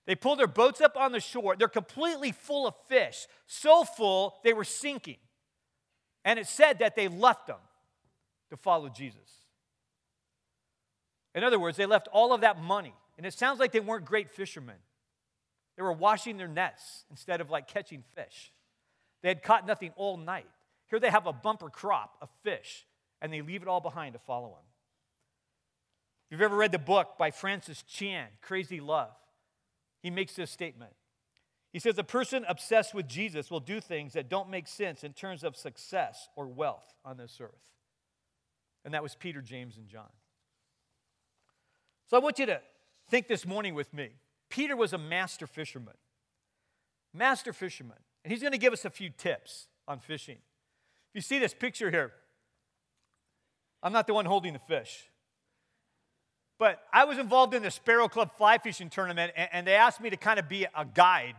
They 0.07 0.15
pulled 0.15 0.39
their 0.39 0.47
boats 0.47 0.81
up 0.81 0.97
on 0.97 1.13
the 1.13 1.21
shore. 1.21 1.57
They're 1.57 1.67
completely 1.67 2.31
full 2.31 2.67
of 2.67 2.75
fish, 2.89 3.27
so 3.47 3.85
full 3.85 4.37
they 4.45 4.53
were 4.53 4.65
sinking. 4.65 5.17
And 6.25 6.39
it 6.39 6.47
said 6.47 6.79
that 6.81 6.95
they 6.95 7.09
left 7.09 7.47
them 7.47 7.59
to 8.51 8.57
follow 8.57 8.89
Jesus. 8.89 9.46
In 11.37 11.45
other 11.45 11.59
words, 11.59 11.77
they 11.77 11.87
left 11.87 12.09
all 12.13 12.33
of 12.33 12.41
that 12.41 12.61
money. 12.61 12.95
And 13.19 13.27
it 13.27 13.35
sounds 13.35 13.61
like 13.61 13.71
they 13.71 13.81
weren't 13.81 14.07
great 14.07 14.31
fishermen. 14.31 14.77
They 15.77 15.83
were 15.83 15.93
washing 15.93 16.39
their 16.39 16.49
nets 16.49 17.05
instead 17.11 17.43
of 17.43 17.51
like 17.51 17.69
catching 17.69 18.03
fish. 18.15 18.53
They 19.23 19.29
had 19.29 19.43
caught 19.43 19.67
nothing 19.67 19.93
all 19.97 20.17
night. 20.17 20.49
Here 20.89 20.99
they 20.99 21.11
have 21.11 21.27
a 21.27 21.33
bumper 21.33 21.69
crop 21.69 22.17
of 22.23 22.31
fish, 22.43 22.87
and 23.21 23.33
they 23.33 23.43
leave 23.43 23.61
it 23.61 23.69
all 23.69 23.81
behind 23.81 24.15
to 24.15 24.19
follow 24.19 24.49
him. 24.49 24.65
If 26.27 26.33
you've 26.33 26.43
ever 26.43 26.57
read 26.57 26.73
the 26.73 26.79
book 26.79 27.19
by 27.19 27.31
Francis 27.31 27.83
Chan, 27.83 28.29
Crazy 28.41 28.81
Love, 28.81 29.15
he 30.03 30.11
makes 30.11 30.35
this 30.35 30.51
statement. 30.51 30.93
He 31.73 31.79
says, 31.79 31.99
A 31.99 32.05
person 32.05 32.47
obsessed 32.49 32.95
with 32.95 33.09
Jesus 33.09 33.51
will 33.51 33.61
do 33.61 33.81
things 33.81 34.15
that 34.15 34.31
don't 34.31 34.49
make 34.49 34.67
sense 34.69 35.05
in 35.05 35.13
terms 35.13 35.45
of 35.45 35.57
success 35.57 36.29
or 36.35 36.47
wealth 36.47 36.95
on 37.05 37.19
this 37.19 37.39
earth. 37.41 37.53
And 38.85 38.95
that 38.95 39.03
was 39.03 39.15
Peter, 39.15 39.43
James, 39.43 39.77
and 39.77 39.89
John. 39.89 40.09
So 42.09 42.17
I 42.17 42.21
want 42.21 42.39
you 42.39 42.47
to 42.47 42.61
think 43.09 43.29
this 43.29 43.47
morning 43.47 43.75
with 43.75 43.93
me. 43.93 44.11
Peter 44.49 44.77
was 44.77 44.93
a 44.93 44.99
master 44.99 45.47
fisherman. 45.47 45.95
Master 47.13 47.53
fisherman. 47.53 47.99
And 48.25 48.33
he's 48.33 48.41
going 48.41 48.53
to 48.53 48.59
give 48.59 48.73
us 48.73 48.85
a 48.85 48.91
few 48.91 49.11
tips 49.11 49.69
on 49.89 49.99
fishing. 49.99 50.37
If 50.37 51.15
you 51.15 51.21
see 51.21 51.39
this 51.39 51.55
picture 51.55 51.91
here, 51.91 52.13
I'm 53.83 53.93
not 53.93 54.07
the 54.07 54.15
one 54.15 54.25
holding 54.25 54.53
the 54.53 54.59
fish. 54.59 55.05
But 56.59 56.83
I 56.93 57.05
was 57.05 57.19
involved 57.19 57.55
in 57.55 57.63
the 57.63 57.71
Sparrow 57.71 58.09
Club 58.09 58.31
fly 58.37 58.59
fishing 58.59 58.89
tournament, 58.89 59.33
and 59.37 59.67
they 59.67 59.75
asked 59.75 60.01
me 60.01 60.11
to 60.11 60.17
kind 60.17 60.39
of 60.39 60.49
be 60.49 60.65
a 60.75 60.85
guide, 60.85 61.37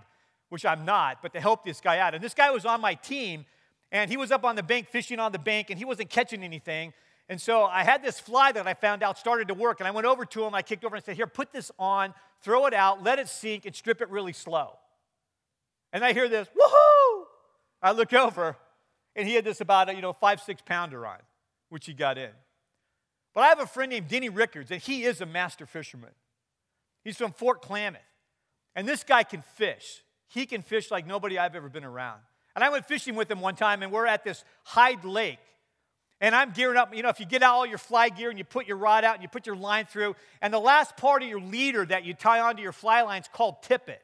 which 0.50 0.66
I'm 0.66 0.86
not, 0.86 1.22
but 1.22 1.34
to 1.34 1.42
help 1.42 1.66
this 1.66 1.82
guy 1.82 1.98
out. 2.00 2.14
And 2.14 2.24
this 2.24 2.34
guy 2.34 2.52
was 2.52 2.66
on 2.66 2.82
my 2.82 2.94
team, 2.94 3.46
and 3.92 4.12
he 4.12 4.18
was 4.18 4.32
up 4.32 4.46
on 4.46 4.56
the 4.56 4.64
bank 4.64 4.90
fishing 4.90 5.20
on 5.20 5.32
the 5.32 5.40
bank, 5.40 5.70
and 5.70 5.80
he 5.80 5.86
wasn't 5.86 6.10
catching 6.10 6.44
anything. 6.44 6.94
And 7.30 7.42
so 7.42 7.66
I 7.66 7.84
had 7.84 8.04
this 8.04 8.20
fly 8.20 8.52
that 8.54 8.68
I 8.68 8.74
found 8.74 9.04
out 9.04 9.18
started 9.18 9.50
to 9.50 9.54
work, 9.54 9.80
and 9.80 9.88
I 9.88 9.92
went 9.92 10.08
over 10.08 10.26
to 10.26 10.46
him. 10.46 10.56
I 10.56 10.62
kicked 10.62 10.86
over 10.86 10.96
and 10.96 11.04
said, 11.04 11.16
Here, 11.16 11.28
put 11.28 11.52
this 11.52 11.72
on, 11.78 12.14
throw 12.42 12.66
it 12.68 12.74
out, 12.74 13.04
let 13.04 13.20
it 13.20 13.28
sink, 13.28 13.66
and 13.66 13.76
strip 13.76 14.02
it 14.02 14.10
really 14.10 14.34
slow. 14.34 14.78
And 15.92 16.06
I 16.06 16.14
hear 16.14 16.30
this, 16.30 16.48
woohoo! 16.50 17.24
I 17.82 17.92
look 17.92 18.14
over, 18.14 18.56
and 19.16 19.28
he 19.28 19.36
had 19.36 19.44
this 19.44 19.62
about, 19.62 19.90
a 19.90 19.96
you 19.96 20.02
know, 20.02 20.14
five, 20.14 20.42
six 20.42 20.62
pounder 20.66 21.06
on, 21.06 21.18
which 21.70 21.86
he 21.86 21.94
got 21.94 22.18
in. 22.18 22.32
But 23.34 23.42
I 23.42 23.48
have 23.48 23.60
a 23.60 23.68
friend 23.68 23.92
named 23.92 24.08
Denny 24.08 24.30
Rickards, 24.30 24.72
and 24.72 24.82
he 24.82 25.04
is 25.04 25.22
a 25.22 25.26
master 25.26 25.66
fisherman. 25.66 26.12
He's 27.04 27.18
from 27.18 27.32
Fort 27.34 27.62
Klamath. 27.62 28.02
And 28.76 28.88
this 28.88 29.04
guy 29.04 29.24
can 29.24 29.42
fish. 29.56 30.04
He 30.28 30.46
can 30.46 30.62
fish 30.62 30.92
like 30.92 31.08
nobody 31.08 31.38
I've 31.38 31.56
ever 31.56 31.70
been 31.70 31.84
around. 31.84 32.20
And 32.56 32.64
I 32.64 32.70
went 32.70 32.86
fishing 32.86 33.16
with 33.16 33.30
him 33.30 33.40
one 33.40 33.56
time, 33.56 33.84
and 33.84 33.92
we're 33.92 34.08
at 34.08 34.24
this 34.24 34.44
Hyde 34.64 35.06
Lake. 35.06 35.40
And 36.20 36.36
I'm 36.36 36.52
gearing 36.52 36.78
up. 36.78 36.96
You 36.96 37.04
know, 37.04 37.10
if 37.10 37.20
you 37.20 37.26
get 37.26 37.44
out 37.44 37.54
all 37.54 37.66
your 37.66 37.78
fly 37.78 38.10
gear 38.10 38.30
and 38.30 38.40
you 38.40 38.46
put 38.46 38.68
your 38.68 38.78
rod 38.78 39.04
out 39.04 39.16
and 39.16 39.24
you 39.24 39.30
put 39.30 39.46
your 39.46 39.56
line 39.56 39.86
through, 39.86 40.16
and 40.42 40.54
the 40.54 40.60
last 40.60 40.98
part 40.98 41.22
of 41.22 41.30
your 41.30 41.42
leader 41.42 41.86
that 41.86 42.06
you 42.06 42.14
tie 42.14 42.40
onto 42.40 42.62
your 42.62 42.72
fly 42.72 43.02
line 43.04 43.22
is 43.22 43.28
called 43.32 43.62
tippet. 43.62 44.02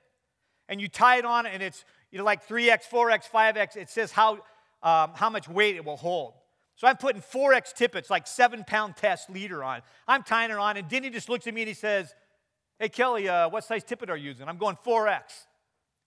And 0.70 0.80
you 0.80 0.88
tie 0.88 1.18
it 1.18 1.26
on, 1.26 1.46
and 1.46 1.62
it's 1.62 1.84
you 2.12 2.20
know, 2.20 2.24
like 2.24 2.48
3x, 2.48 2.88
4x, 2.90 3.30
5x. 3.30 3.76
It 3.76 3.90
says 3.90 4.12
how, 4.12 4.34
um, 4.82 5.12
how 5.16 5.30
much 5.30 5.50
weight 5.50 5.76
it 5.76 5.84
will 5.84 5.98
hold. 5.98 6.34
So 6.76 6.88
I'm 6.88 6.98
putting 6.98 7.22
4x 7.22 7.74
tippets, 7.74 8.10
like 8.10 8.28
seven 8.28 8.64
pound 8.64 8.96
test 8.96 9.30
leader 9.30 9.64
on. 9.64 9.82
I'm 10.08 10.24
tying 10.24 10.52
it 10.52 10.58
on, 10.58 10.78
and 10.78 10.88
Denny 10.88 11.10
just 11.10 11.30
looks 11.30 11.48
at 11.48 11.54
me 11.54 11.62
and 11.62 11.68
he 11.68 11.74
says, 11.74 12.14
Hey, 12.80 12.90
Kelly, 12.90 13.30
uh, 13.30 13.50
what 13.50 13.64
size 13.64 13.84
tippet 13.84 14.10
are 14.10 14.18
you 14.18 14.30
using? 14.30 14.48
I'm 14.48 14.58
going 14.58 14.78
4x. 14.86 15.22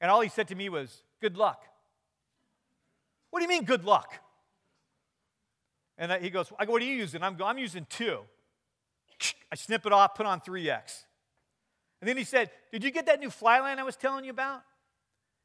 And 0.01 0.11
all 0.11 0.21
he 0.21 0.29
said 0.29 0.49
to 0.49 0.55
me 0.55 0.69
was, 0.69 1.03
Good 1.21 1.37
luck. 1.37 1.63
What 3.31 3.41
do 3.41 3.45
you 3.45 3.49
mean, 3.49 3.65
good 3.65 3.85
luck? 3.85 4.15
And 5.99 6.13
he 6.23 6.31
goes, 6.31 6.53
I 6.59 6.67
go, 6.67 6.73
What 6.73 6.83
are 6.83 6.85
you 6.85 6.97
using? 6.97 7.23
I'm, 7.23 7.41
I'm 7.43 7.59
using 7.59 7.87
two. 7.89 8.21
I 9.53 9.55
snip 9.55 9.87
it 9.87 9.93
off, 9.93 10.15
put 10.15 10.27
on 10.27 10.41
3x. 10.41 11.05
And 12.01 12.09
then 12.09 12.17
he 12.17 12.25
said, 12.25 12.51
Did 12.73 12.85
you 12.85 12.91
get 12.91 13.07
that 13.07 13.21
new 13.21 13.31
fly 13.31 13.61
line 13.61 13.79
I 13.79 13.85
was 13.85 13.97
telling 13.97 14.25
you 14.25 14.31
about? 14.31 14.63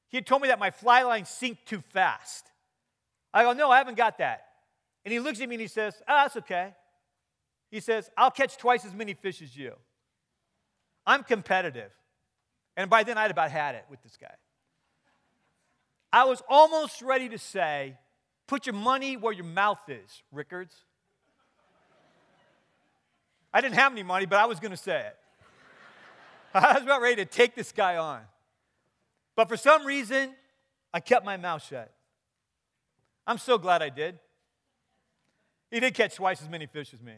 He 0.10 0.18
had 0.18 0.26
told 0.26 0.42
me 0.42 0.50
that 0.50 0.60
my 0.60 0.72
fly 0.72 1.04
line 1.04 1.26
sink 1.26 1.60
too 1.66 1.82
fast. 1.94 2.52
I 3.34 3.44
go, 3.44 3.54
No, 3.54 3.72
I 3.72 3.78
haven't 3.78 3.98
got 3.98 4.18
that. 4.18 4.46
And 5.06 5.12
he 5.12 5.20
looks 5.20 5.42
at 5.42 5.50
me 5.50 5.56
and 5.56 5.62
he 5.62 5.68
says, 5.68 5.96
Oh, 6.08 6.16
that's 6.24 6.38
okay. 6.38 6.74
He 7.70 7.80
says, 7.80 8.10
I'll 8.18 8.32
catch 8.32 8.58
twice 8.58 8.86
as 8.86 8.94
many 8.94 9.14
fish 9.14 9.42
as 9.42 9.56
you. 9.56 9.74
I'm 11.06 11.24
competitive. 11.24 11.92
And 12.76 12.90
by 12.90 13.04
then, 13.04 13.18
I'd 13.18 13.32
about 13.32 13.52
had 13.52 13.76
it 13.76 13.86
with 13.90 14.02
this 14.04 14.18
guy. 14.20 14.34
I 16.14 16.26
was 16.26 16.44
almost 16.50 17.02
ready 17.02 17.30
to 17.30 17.38
say, 17.38 17.98
Put 18.52 18.66
your 18.66 18.76
money 18.76 19.16
where 19.16 19.32
your 19.32 19.46
mouth 19.46 19.80
is, 19.88 20.24
Rickards. 20.30 20.76
I 23.54 23.62
didn't 23.62 23.76
have 23.76 23.94
any 23.94 24.04
money, 24.04 24.26
but 24.26 24.40
I 24.40 24.46
was 24.46 24.60
going 24.60 24.72
to 24.72 24.78
say 24.78 25.08
it. 25.08 25.18
I 26.54 26.74
was 26.74 26.84
about 26.84 27.02
ready 27.02 27.16
to 27.16 27.26
take 27.26 27.56
this 27.56 27.72
guy 27.72 27.96
on. 27.96 28.20
But 29.38 29.48
for 29.48 29.56
some 29.56 29.86
reason, 29.86 30.34
I 30.94 31.00
kept 31.00 31.26
my 31.26 31.38
mouth 31.38 31.66
shut. 31.66 31.94
I'm 33.26 33.38
so 33.38 33.58
glad 33.58 33.82
I 33.82 33.88
did. 33.88 34.20
He 35.70 35.80
did 35.80 35.94
catch 35.94 36.16
twice 36.16 36.42
as 36.42 36.50
many 36.50 36.66
fish 36.66 36.94
as 36.94 37.02
me. 37.02 37.14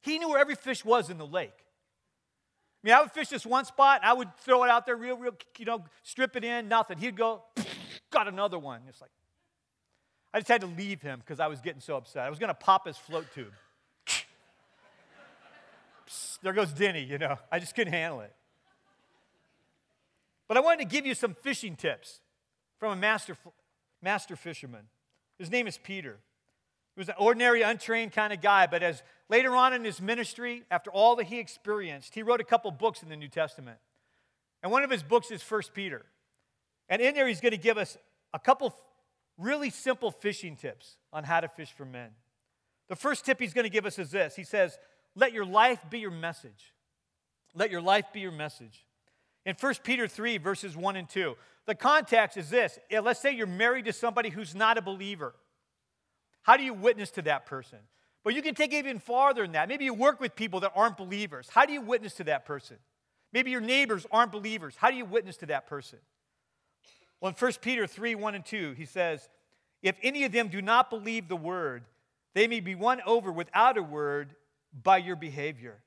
He 0.00 0.18
knew 0.18 0.30
where 0.30 0.38
every 0.38 0.54
fish 0.54 0.82
was 0.82 1.10
in 1.10 1.18
the 1.18 1.26
lake. 1.26 1.52
I 1.52 2.86
mean, 2.86 2.94
I 2.94 3.02
would 3.02 3.12
fish 3.12 3.28
this 3.28 3.44
one 3.44 3.66
spot, 3.66 4.00
I 4.02 4.14
would 4.14 4.34
throw 4.38 4.64
it 4.64 4.70
out 4.70 4.86
there 4.86 4.96
real, 4.96 5.18
real, 5.18 5.36
you 5.58 5.66
know, 5.66 5.84
strip 6.04 6.36
it 6.36 6.44
in, 6.44 6.68
nothing. 6.68 6.96
He'd 6.96 7.16
go, 7.16 7.42
got 8.10 8.28
another 8.28 8.58
one. 8.58 8.80
It's 8.88 9.02
like, 9.02 9.10
I 10.32 10.38
just 10.38 10.48
had 10.48 10.60
to 10.60 10.66
leave 10.66 11.00
him 11.00 11.20
because 11.20 11.40
I 11.40 11.46
was 11.46 11.60
getting 11.60 11.80
so 11.80 11.96
upset. 11.96 12.24
I 12.24 12.30
was 12.30 12.38
going 12.38 12.48
to 12.48 12.54
pop 12.54 12.86
his 12.86 12.96
float 12.96 13.26
tube. 13.34 13.52
there 16.42 16.52
goes 16.52 16.72
Denny, 16.72 17.02
you 17.02 17.18
know. 17.18 17.36
I 17.50 17.58
just 17.58 17.74
couldn't 17.74 17.92
handle 17.92 18.20
it. 18.20 18.34
But 20.46 20.56
I 20.56 20.60
wanted 20.60 20.80
to 20.80 20.88
give 20.88 21.06
you 21.06 21.14
some 21.14 21.34
fishing 21.34 21.76
tips 21.76 22.20
from 22.78 22.92
a 22.92 22.96
master, 22.96 23.36
master 24.02 24.36
fisherman. 24.36 24.84
His 25.38 25.50
name 25.50 25.66
is 25.66 25.78
Peter. 25.78 26.18
He 26.94 27.00
was 27.00 27.08
an 27.08 27.14
ordinary, 27.18 27.62
untrained 27.62 28.12
kind 28.12 28.32
of 28.32 28.40
guy, 28.40 28.66
but 28.66 28.82
as 28.82 29.02
later 29.28 29.54
on 29.54 29.72
in 29.72 29.84
his 29.84 30.00
ministry, 30.00 30.64
after 30.70 30.90
all 30.90 31.16
that 31.16 31.26
he 31.26 31.38
experienced, 31.38 32.14
he 32.14 32.22
wrote 32.22 32.40
a 32.40 32.44
couple 32.44 32.70
books 32.70 33.02
in 33.02 33.08
the 33.08 33.16
New 33.16 33.28
Testament. 33.28 33.78
And 34.62 34.72
one 34.72 34.82
of 34.82 34.90
his 34.90 35.02
books 35.02 35.30
is 35.30 35.42
First 35.42 35.74
Peter. 35.74 36.06
And 36.88 37.00
in 37.00 37.14
there, 37.14 37.28
he's 37.28 37.40
going 37.40 37.52
to 37.52 37.58
give 37.58 37.78
us 37.78 37.96
a 38.34 38.38
couple 38.38 38.74
really 39.38 39.70
simple 39.70 40.10
fishing 40.10 40.56
tips 40.56 40.96
on 41.12 41.24
how 41.24 41.40
to 41.40 41.48
fish 41.48 41.72
for 41.72 41.84
men. 41.84 42.10
The 42.88 42.96
first 42.96 43.24
tip 43.24 43.40
he's 43.40 43.54
going 43.54 43.64
to 43.64 43.70
give 43.70 43.86
us 43.86 43.98
is 43.98 44.10
this 44.10 44.36
He 44.36 44.44
says, 44.44 44.78
Let 45.14 45.32
your 45.32 45.44
life 45.44 45.80
be 45.88 46.00
your 46.00 46.10
message. 46.10 46.74
Let 47.54 47.70
your 47.70 47.80
life 47.80 48.06
be 48.12 48.20
your 48.20 48.32
message. 48.32 48.84
In 49.46 49.54
1 49.58 49.74
Peter 49.82 50.06
3, 50.06 50.36
verses 50.38 50.76
1 50.76 50.96
and 50.96 51.08
2, 51.08 51.34
the 51.66 51.74
context 51.74 52.36
is 52.36 52.50
this. 52.50 52.78
Let's 52.90 53.20
say 53.20 53.32
you're 53.32 53.46
married 53.46 53.86
to 53.86 53.92
somebody 53.92 54.28
who's 54.28 54.54
not 54.54 54.76
a 54.76 54.82
believer. 54.82 55.34
How 56.42 56.56
do 56.56 56.64
you 56.64 56.74
witness 56.74 57.10
to 57.12 57.22
that 57.22 57.46
person? 57.46 57.78
But 58.24 58.34
you 58.34 58.42
can 58.42 58.54
take 58.54 58.72
it 58.72 58.76
even 58.76 58.98
farther 58.98 59.42
than 59.42 59.52
that. 59.52 59.68
Maybe 59.68 59.84
you 59.84 59.94
work 59.94 60.20
with 60.20 60.36
people 60.36 60.60
that 60.60 60.72
aren't 60.74 60.96
believers. 60.96 61.48
How 61.50 61.64
do 61.64 61.72
you 61.72 61.80
witness 61.80 62.14
to 62.14 62.24
that 62.24 62.44
person? 62.44 62.76
Maybe 63.32 63.50
your 63.50 63.60
neighbors 63.60 64.06
aren't 64.10 64.32
believers. 64.32 64.74
How 64.76 64.90
do 64.90 64.96
you 64.96 65.04
witness 65.04 65.36
to 65.38 65.46
that 65.46 65.66
person? 65.66 65.98
Well, 67.20 67.30
in 67.30 67.34
1 67.34 67.52
Peter 67.60 67.86
3 67.86 68.14
1 68.14 68.34
and 68.34 68.44
2, 68.44 68.72
he 68.72 68.84
says, 68.84 69.28
If 69.82 69.96
any 70.02 70.24
of 70.24 70.32
them 70.32 70.48
do 70.48 70.62
not 70.62 70.90
believe 70.90 71.28
the 71.28 71.36
word, 71.36 71.84
they 72.34 72.46
may 72.46 72.60
be 72.60 72.74
won 72.74 73.00
over 73.04 73.32
without 73.32 73.76
a 73.76 73.82
word 73.82 74.34
by 74.82 74.98
your 74.98 75.16
behavior. 75.16 75.78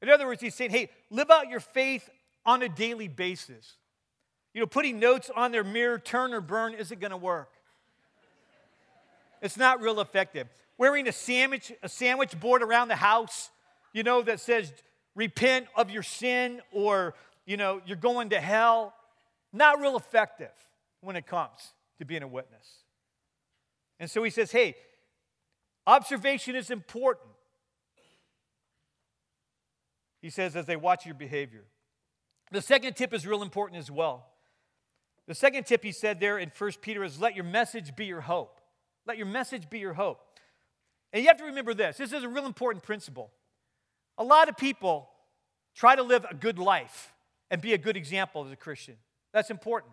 In 0.00 0.08
other 0.08 0.26
words, 0.26 0.40
he's 0.40 0.54
saying, 0.54 0.70
hey, 0.70 0.90
live 1.10 1.30
out 1.30 1.48
your 1.48 1.60
faith 1.60 2.08
on 2.46 2.62
a 2.62 2.68
daily 2.68 3.08
basis. 3.08 3.76
You 4.54 4.60
know, 4.60 4.66
putting 4.66 4.98
notes 4.98 5.30
on 5.34 5.52
their 5.52 5.64
mirror, 5.64 5.98
turn 5.98 6.32
or 6.32 6.40
burn, 6.40 6.74
isn't 6.74 7.00
going 7.00 7.10
to 7.10 7.16
work. 7.16 7.50
It's 9.42 9.56
not 9.56 9.80
real 9.80 10.00
effective. 10.00 10.48
Wearing 10.78 11.08
a 11.08 11.12
sandwich, 11.12 11.72
a 11.82 11.88
sandwich 11.88 12.38
board 12.38 12.62
around 12.62 12.88
the 12.88 12.96
house, 12.96 13.50
you 13.92 14.02
know, 14.02 14.22
that 14.22 14.40
says, 14.40 14.72
repent 15.14 15.66
of 15.76 15.90
your 15.90 16.02
sin 16.02 16.60
or, 16.72 17.14
you 17.44 17.56
know, 17.56 17.80
you're 17.84 17.96
going 17.96 18.30
to 18.30 18.40
hell, 18.40 18.94
not 19.52 19.80
real 19.80 19.96
effective 19.96 20.52
when 21.00 21.16
it 21.16 21.26
comes 21.26 21.74
to 21.98 22.04
being 22.04 22.22
a 22.22 22.28
witness. 22.28 22.66
And 24.00 24.10
so 24.10 24.22
he 24.22 24.30
says, 24.30 24.50
hey, 24.50 24.76
observation 25.86 26.54
is 26.54 26.70
important. 26.70 27.30
He 30.20 30.30
says, 30.30 30.56
as 30.56 30.66
they 30.66 30.76
watch 30.76 31.06
your 31.06 31.14
behavior. 31.14 31.64
The 32.50 32.62
second 32.62 32.96
tip 32.96 33.12
is 33.12 33.26
real 33.26 33.42
important 33.42 33.80
as 33.80 33.90
well. 33.90 34.26
The 35.26 35.34
second 35.34 35.66
tip 35.66 35.84
he 35.84 35.92
said 35.92 36.20
there 36.20 36.38
in 36.38 36.50
1 36.56 36.72
Peter 36.80 37.04
is 37.04 37.20
let 37.20 37.34
your 37.34 37.44
message 37.44 37.94
be 37.94 38.06
your 38.06 38.22
hope. 38.22 38.60
Let 39.06 39.18
your 39.18 39.26
message 39.26 39.68
be 39.68 39.78
your 39.78 39.92
hope. 39.92 40.20
And 41.12 41.22
you 41.22 41.28
have 41.28 41.38
to 41.38 41.44
remember 41.44 41.74
this 41.74 41.98
this 41.98 42.12
is 42.12 42.24
a 42.24 42.28
real 42.28 42.46
important 42.46 42.82
principle. 42.82 43.30
A 44.16 44.24
lot 44.24 44.48
of 44.48 44.56
people 44.56 45.10
try 45.74 45.94
to 45.94 46.02
live 46.02 46.26
a 46.30 46.34
good 46.34 46.58
life 46.58 47.12
and 47.50 47.60
be 47.60 47.74
a 47.74 47.78
good 47.78 47.96
example 47.96 48.44
as 48.44 48.52
a 48.52 48.56
Christian. 48.56 48.96
That's 49.32 49.50
important. 49.50 49.92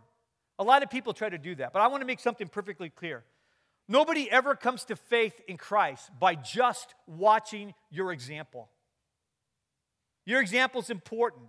A 0.57 0.63
lot 0.63 0.83
of 0.83 0.89
people 0.89 1.13
try 1.13 1.29
to 1.29 1.37
do 1.37 1.55
that. 1.55 1.73
But 1.73 1.81
I 1.81 1.87
want 1.87 2.01
to 2.01 2.07
make 2.07 2.19
something 2.19 2.47
perfectly 2.47 2.89
clear. 2.89 3.23
Nobody 3.87 4.29
ever 4.31 4.55
comes 4.55 4.85
to 4.85 4.95
faith 4.95 5.39
in 5.47 5.57
Christ 5.57 6.09
by 6.19 6.35
just 6.35 6.95
watching 7.07 7.73
your 7.91 8.11
example. 8.11 8.69
Your 10.25 10.41
example 10.41 10.81
is 10.81 10.89
important, 10.89 11.43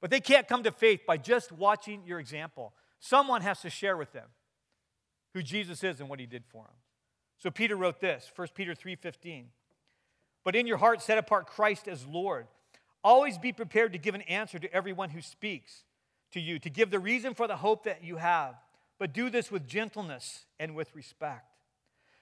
but 0.00 0.10
they 0.10 0.20
can't 0.20 0.46
come 0.46 0.62
to 0.64 0.70
faith 0.70 1.00
by 1.06 1.16
just 1.16 1.50
watching 1.52 2.02
your 2.04 2.20
example. 2.20 2.74
Someone 3.00 3.40
has 3.40 3.60
to 3.62 3.70
share 3.70 3.96
with 3.96 4.12
them 4.12 4.26
who 5.32 5.42
Jesus 5.42 5.82
is 5.82 6.00
and 6.00 6.08
what 6.08 6.20
he 6.20 6.26
did 6.26 6.44
for 6.48 6.64
them. 6.64 6.74
So 7.38 7.50
Peter 7.50 7.76
wrote 7.76 8.00
this, 8.00 8.30
1 8.34 8.48
Peter 8.54 8.74
3:15. 8.74 9.50
But 10.44 10.56
in 10.56 10.66
your 10.66 10.78
heart 10.78 11.00
set 11.00 11.18
apart 11.18 11.46
Christ 11.46 11.88
as 11.88 12.06
Lord. 12.06 12.46
Always 13.04 13.38
be 13.38 13.52
prepared 13.52 13.92
to 13.92 13.98
give 13.98 14.14
an 14.14 14.22
answer 14.22 14.58
to 14.58 14.72
everyone 14.72 15.10
who 15.10 15.22
speaks 15.22 15.84
to 16.32 16.40
you, 16.40 16.58
to 16.58 16.70
give 16.70 16.90
the 16.90 16.98
reason 16.98 17.34
for 17.34 17.46
the 17.46 17.56
hope 17.56 17.84
that 17.84 18.04
you 18.04 18.16
have, 18.16 18.54
but 18.98 19.12
do 19.12 19.30
this 19.30 19.50
with 19.50 19.66
gentleness 19.66 20.44
and 20.58 20.74
with 20.74 20.94
respect. 20.94 21.46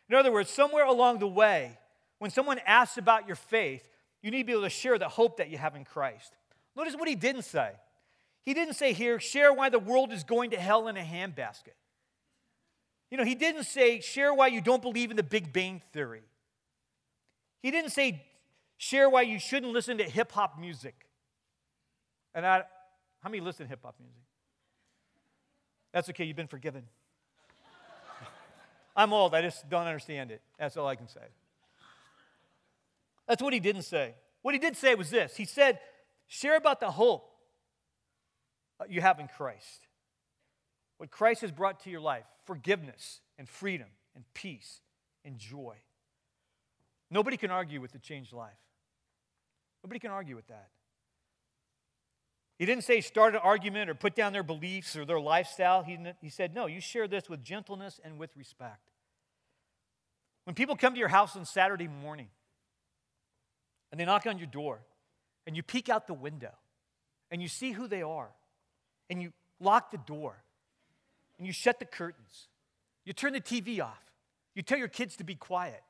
In 0.09 0.15
other 0.15 0.31
words, 0.31 0.51
somewhere 0.51 0.85
along 0.85 1.19
the 1.19 1.27
way, 1.27 1.79
when 2.19 2.31
someone 2.31 2.61
asks 2.67 2.99
about 2.99 3.27
your 3.27 3.37
faith, 3.37 3.89
you 4.23 4.31
need 4.31 4.43
to 4.43 4.47
be 4.47 4.53
able 4.53 4.63
to 4.63 4.71
share 4.71 4.99
the 4.99 5.09
hope 5.09 5.39
that 5.39 5.51
you 5.51 5.59
have 5.59 5.75
in 5.75 5.85
Christ. 5.85 6.37
Notice 6.77 6.95
what 6.95 7.09
he 7.09 7.15
didn't 7.15 7.43
say. 7.43 7.71
He 8.43 8.55
didn't 8.55 8.75
say 8.75 8.93
here, 8.93 9.19
share 9.19 9.53
why 9.53 9.71
the 9.71 9.79
world 9.79 10.13
is 10.13 10.23
going 10.23 10.51
to 10.51 10.57
hell 10.57 10.89
in 10.89 10.97
a 10.97 11.03
handbasket. 11.03 11.75
You 13.11 13.19
know, 13.19 13.25
he 13.25 13.35
didn't 13.35 13.65
say, 13.65 14.01
share 14.01 14.33
why 14.33 14.49
you 14.49 14.61
don't 14.61 14.83
believe 14.83 15.11
in 15.11 15.17
the 15.17 15.23
Big 15.23 15.53
Bang 15.53 15.83
Theory. 15.93 16.23
He 17.63 17.71
didn't 17.71 17.91
say, 17.91 18.23
share 18.79 19.09
why 19.09 19.23
you 19.23 19.39
shouldn't 19.39 19.73
listen 19.73 19.99
to 19.99 20.05
hip 20.05 20.33
hop 20.33 20.59
music. 20.59 20.95
And 22.35 22.47
I, 22.47 22.65
how 23.27 23.31
many 23.31 23.41
listen 23.41 23.67
to 23.67 23.71
hip 23.71 23.81
hop 23.83 23.97
music? 23.99 24.23
That's 25.93 26.09
okay, 26.11 26.23
you've 26.23 26.37
been 26.37 26.47
forgiven. 26.47 26.85
I'm 28.97 29.13
old, 29.13 29.35
I 29.35 29.43
just 29.43 29.69
don't 29.69 29.89
understand 29.89 30.31
it. 30.31 30.43
That's 30.61 30.77
all 30.77 30.87
I 30.87 30.95
can 30.95 31.09
say. 31.09 31.27
That's 33.27 33.43
what 33.43 33.53
he 33.53 33.59
didn't 33.59 33.83
say. 33.83 34.15
What 34.43 34.55
he 34.55 34.61
did 34.61 34.77
say 34.77 34.95
was 34.95 35.11
this 35.11 35.37
He 35.37 35.45
said, 35.45 35.81
share 36.29 36.57
about 36.57 36.79
the 36.79 36.93
hope 36.93 37.29
uh, 38.79 38.85
you 38.89 39.01
have 39.01 39.19
in 39.19 39.27
Christ. 39.27 39.89
What 40.99 41.11
Christ 41.11 41.41
has 41.41 41.51
brought 41.51 41.81
to 41.81 41.91
your 41.91 42.01
life 42.01 42.27
forgiveness 42.45 43.23
and 43.37 43.49
freedom 43.49 43.89
and 44.15 44.23
peace 44.35 44.83
and 45.25 45.37
joy. 45.37 45.75
Nobody 47.11 47.37
can 47.37 47.51
argue 47.51 47.81
with 47.81 47.91
the 47.91 47.99
changed 47.99 48.33
life. 48.33 48.53
Nobody 49.83 49.99
can 49.99 50.13
argue 50.13 50.37
with 50.37 50.47
that. 50.47 50.69
He 52.59 52.65
didn't 52.65 52.85
say 52.85 53.01
start 53.03 53.35
an 53.35 53.41
argument 53.43 53.91
or 53.91 53.95
put 53.95 54.15
down 54.15 54.33
their 54.33 54.43
beliefs 54.43 54.97
or 54.97 55.05
their 55.05 55.21
lifestyle. 55.21 55.83
He, 55.83 55.99
he 56.23 56.31
said, 56.31 56.55
no, 56.55 56.67
you 56.67 56.81
share 56.81 57.07
this 57.07 57.29
with 57.29 57.45
gentleness 57.45 58.01
and 58.03 58.19
with 58.19 58.35
respect. 58.37 58.81
When 60.45 60.55
people 60.55 60.77
come 60.77 60.95
to 60.95 60.99
your 60.99 61.09
house 61.09 61.37
on 61.37 61.45
Saturday 61.45 61.89
morning 61.89 62.29
and 63.91 64.01
they 64.01 64.05
knock 64.05 64.27
on 64.27 64.39
your 64.39 64.47
door 64.47 64.81
and 65.47 65.57
you 65.57 65.63
peek 65.63 65.89
out 65.89 66.07
the 66.07 66.15
window 66.15 66.53
and 67.31 67.43
you 67.43 67.49
see 67.49 67.73
who 67.73 67.89
they 67.89 68.03
are 68.03 68.31
and 69.11 69.21
you 69.21 69.33
lock 69.61 69.91
the 69.91 69.99
door 69.99 70.43
and 71.37 71.47
you 71.47 71.53
shut 71.53 71.79
the 71.79 71.85
curtains, 71.85 72.49
you 73.05 73.13
turn 73.13 73.33
the 73.33 73.41
TV 73.41 73.83
off, 73.83 74.03
you 74.55 74.63
tell 74.63 74.79
your 74.79 74.89
kids 74.89 75.17
to 75.17 75.25
be 75.25 75.35
quiet, 75.35 75.83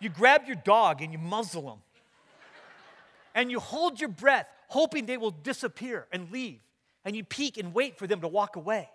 you 0.00 0.10
grab 0.10 0.42
your 0.46 0.56
dog 0.56 1.00
and 1.00 1.12
you 1.12 1.18
muzzle 1.18 1.62
them, 1.62 1.78
and 3.34 3.50
you 3.50 3.58
hold 3.58 4.00
your 4.00 4.10
breath 4.10 4.48
hoping 4.74 5.06
they 5.06 5.16
will 5.16 5.30
disappear 5.30 6.08
and 6.12 6.32
leave, 6.32 6.60
and 7.04 7.14
you 7.14 7.22
peek 7.22 7.58
and 7.58 7.72
wait 7.72 7.96
for 7.96 8.08
them 8.08 8.20
to 8.20 8.26
walk 8.26 8.56
away. 8.56 8.88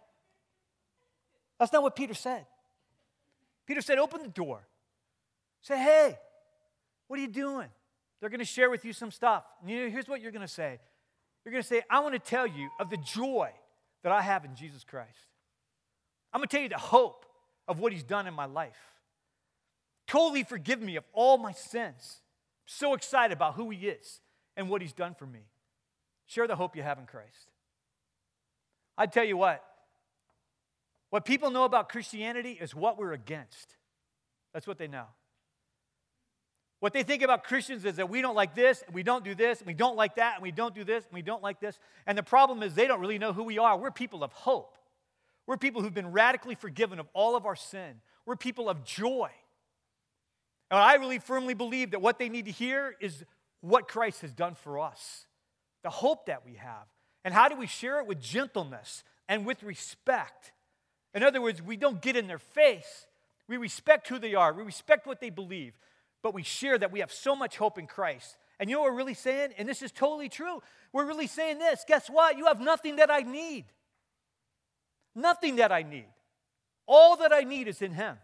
That's 1.57 1.71
not 1.71 1.83
what 1.83 1.95
Peter 1.95 2.13
said. 2.13 2.45
Peter 3.65 3.79
said, 3.79 3.97
Open 3.97 4.21
the 4.21 4.27
door. 4.27 4.67
Say, 5.61 5.77
Hey, 5.77 6.19
what 7.07 7.17
are 7.17 7.21
you 7.21 7.29
doing? 7.29 7.69
They're 8.19 8.29
going 8.29 8.39
to 8.39 8.45
share 8.45 8.69
with 8.69 8.83
you 8.83 8.91
some 8.91 9.09
stuff. 9.09 9.45
You 9.65 9.83
know, 9.83 9.89
here's 9.89 10.09
what 10.09 10.19
you're 10.21 10.33
going 10.33 10.45
to 10.45 10.53
say 10.53 10.79
You're 11.45 11.53
going 11.53 11.63
to 11.63 11.67
say, 11.67 11.81
I 11.89 12.01
want 12.01 12.13
to 12.13 12.19
tell 12.19 12.45
you 12.45 12.69
of 12.77 12.89
the 12.89 12.97
joy 12.97 13.49
that 14.03 14.11
I 14.11 14.21
have 14.21 14.43
in 14.43 14.55
Jesus 14.55 14.83
Christ. 14.83 15.27
I'm 16.33 16.39
going 16.39 16.49
to 16.49 16.55
tell 16.55 16.63
you 16.63 16.69
the 16.69 16.77
hope 16.77 17.25
of 17.69 17.79
what 17.79 17.93
He's 17.93 18.03
done 18.03 18.27
in 18.27 18.33
my 18.33 18.45
life. 18.45 18.79
Totally 20.07 20.43
forgive 20.43 20.81
me 20.81 20.97
of 20.97 21.05
all 21.13 21.37
my 21.37 21.53
sins. 21.53 22.21
So 22.65 22.93
excited 22.95 23.33
about 23.33 23.53
who 23.55 23.69
He 23.69 23.87
is 23.87 24.19
and 24.57 24.69
what 24.69 24.81
He's 24.81 24.93
done 24.93 25.15
for 25.15 25.25
me. 25.25 25.45
Share 26.29 26.45
the 26.45 26.55
hope 26.55 26.75
you 26.75 26.83
have 26.83 26.99
in 26.99 27.07
Christ. 27.07 27.49
I 28.95 29.07
tell 29.07 29.23
you 29.23 29.35
what, 29.35 29.63
what 31.09 31.25
people 31.25 31.49
know 31.49 31.63
about 31.63 31.89
Christianity 31.89 32.51
is 32.51 32.75
what 32.75 32.99
we're 32.99 33.13
against. 33.13 33.75
That's 34.53 34.67
what 34.67 34.77
they 34.77 34.87
know. 34.87 35.05
What 36.81 36.93
they 36.93 37.01
think 37.01 37.23
about 37.23 37.45
Christians 37.45 37.83
is 37.83 37.95
that 37.95 38.11
we 38.11 38.21
don't 38.21 38.35
like 38.35 38.53
this, 38.53 38.83
and 38.85 38.93
we 38.93 39.01
don't 39.01 39.25
do 39.25 39.33
this, 39.33 39.57
and 39.57 39.65
we 39.65 39.73
don't 39.73 39.95
like 39.95 40.17
that, 40.17 40.35
and 40.35 40.43
we 40.43 40.51
don't 40.51 40.75
do 40.75 40.83
this, 40.83 41.03
and 41.03 41.15
we 41.15 41.23
don't 41.23 41.41
like 41.41 41.59
this. 41.59 41.79
And 42.05 42.15
the 42.15 42.23
problem 42.23 42.61
is 42.61 42.75
they 42.75 42.85
don't 42.85 43.01
really 43.01 43.17
know 43.17 43.33
who 43.33 43.43
we 43.43 43.57
are. 43.57 43.75
We're 43.75 43.89
people 43.89 44.23
of 44.23 44.31
hope. 44.31 44.77
We're 45.47 45.57
people 45.57 45.81
who've 45.81 45.93
been 45.93 46.11
radically 46.11 46.53
forgiven 46.53 46.99
of 46.99 47.07
all 47.13 47.35
of 47.35 47.47
our 47.47 47.55
sin. 47.55 48.01
We're 48.27 48.35
people 48.35 48.69
of 48.69 48.83
joy. 48.83 49.31
And 50.69 50.79
I 50.79 50.93
really 50.95 51.17
firmly 51.17 51.55
believe 51.55 51.91
that 51.91 52.03
what 52.03 52.19
they 52.19 52.29
need 52.29 52.45
to 52.45 52.51
hear 52.51 52.95
is 52.99 53.25
what 53.61 53.87
Christ 53.87 54.21
has 54.21 54.31
done 54.31 54.53
for 54.53 54.77
us, 54.77 55.25
the 55.83 55.89
hope 55.89 56.25
that 56.27 56.45
we 56.45 56.55
have. 56.55 56.87
And 57.23 57.33
how 57.33 57.47
do 57.47 57.55
we 57.55 57.67
share 57.67 57.99
it 57.99 58.07
with 58.07 58.21
gentleness 58.21 59.03
and 59.27 59.45
with 59.45 59.63
respect? 59.63 60.51
In 61.13 61.23
other 61.23 61.41
words, 61.41 61.61
we 61.61 61.77
don't 61.77 62.01
get 62.01 62.15
in 62.15 62.27
their 62.27 62.39
face. 62.39 63.07
We 63.47 63.57
respect 63.57 64.07
who 64.07 64.19
they 64.19 64.35
are, 64.35 64.53
we 64.53 64.63
respect 64.63 65.07
what 65.07 65.19
they 65.19 65.31
believe, 65.31 65.73
but 66.21 66.35
we 66.35 66.43
share 66.43 66.77
that 66.77 66.91
we 66.91 66.99
have 66.99 67.11
so 67.11 67.35
much 67.35 67.57
hope 67.57 67.79
in 67.79 67.87
Christ. 67.87 68.37
And 68.59 68.69
you 68.69 68.75
know 68.75 68.81
what 68.81 68.91
we're 68.91 68.97
really 68.97 69.13
saying? 69.15 69.53
And 69.57 69.67
this 69.67 69.81
is 69.81 69.91
totally 69.91 70.29
true. 70.29 70.61
We're 70.93 71.05
really 71.05 71.27
saying 71.27 71.57
this 71.57 71.83
guess 71.87 72.09
what? 72.09 72.37
You 72.37 72.45
have 72.45 72.61
nothing 72.61 72.97
that 72.97 73.09
I 73.09 73.21
need. 73.21 73.65
Nothing 75.15 75.55
that 75.57 75.71
I 75.71 75.81
need. 75.81 76.05
All 76.85 77.17
that 77.17 77.33
I 77.33 77.41
need 77.41 77.67
is 77.67 77.81
in 77.81 77.93
Him. 77.93 78.17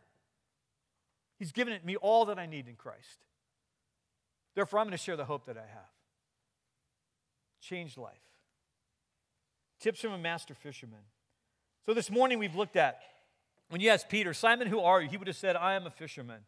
He's 1.39 1.51
given 1.51 1.73
it 1.73 1.85
me 1.85 1.95
all 1.95 2.25
that 2.25 2.39
I 2.39 2.45
need 2.45 2.67
in 2.67 2.75
Christ. 2.75 3.25
Therefore, 4.55 4.79
I'm 4.79 4.85
going 4.85 4.97
to 4.97 5.03
share 5.03 5.17
the 5.17 5.25
hope 5.25 5.45
that 5.45 5.57
I 5.57 5.61
have. 5.67 5.89
Changed 7.67 7.97
life. 7.97 8.13
Tips 9.79 9.99
from 10.01 10.11
a 10.11 10.19
master 10.19 10.53
fisherman. 10.53 10.99
So 11.87 11.95
this 11.95 12.11
morning 12.11 12.37
we've 12.37 12.55
looked 12.55 12.75
at 12.75 12.99
when 13.69 13.81
you 13.81 13.89
asked 13.89 14.07
Peter, 14.07 14.35
Simon, 14.35 14.67
who 14.67 14.79
are 14.81 15.01
you? 15.01 15.09
He 15.09 15.17
would 15.17 15.27
have 15.27 15.35
said, 15.35 15.55
I 15.55 15.73
am 15.73 15.87
a 15.87 15.89
fisherman. 15.89 16.41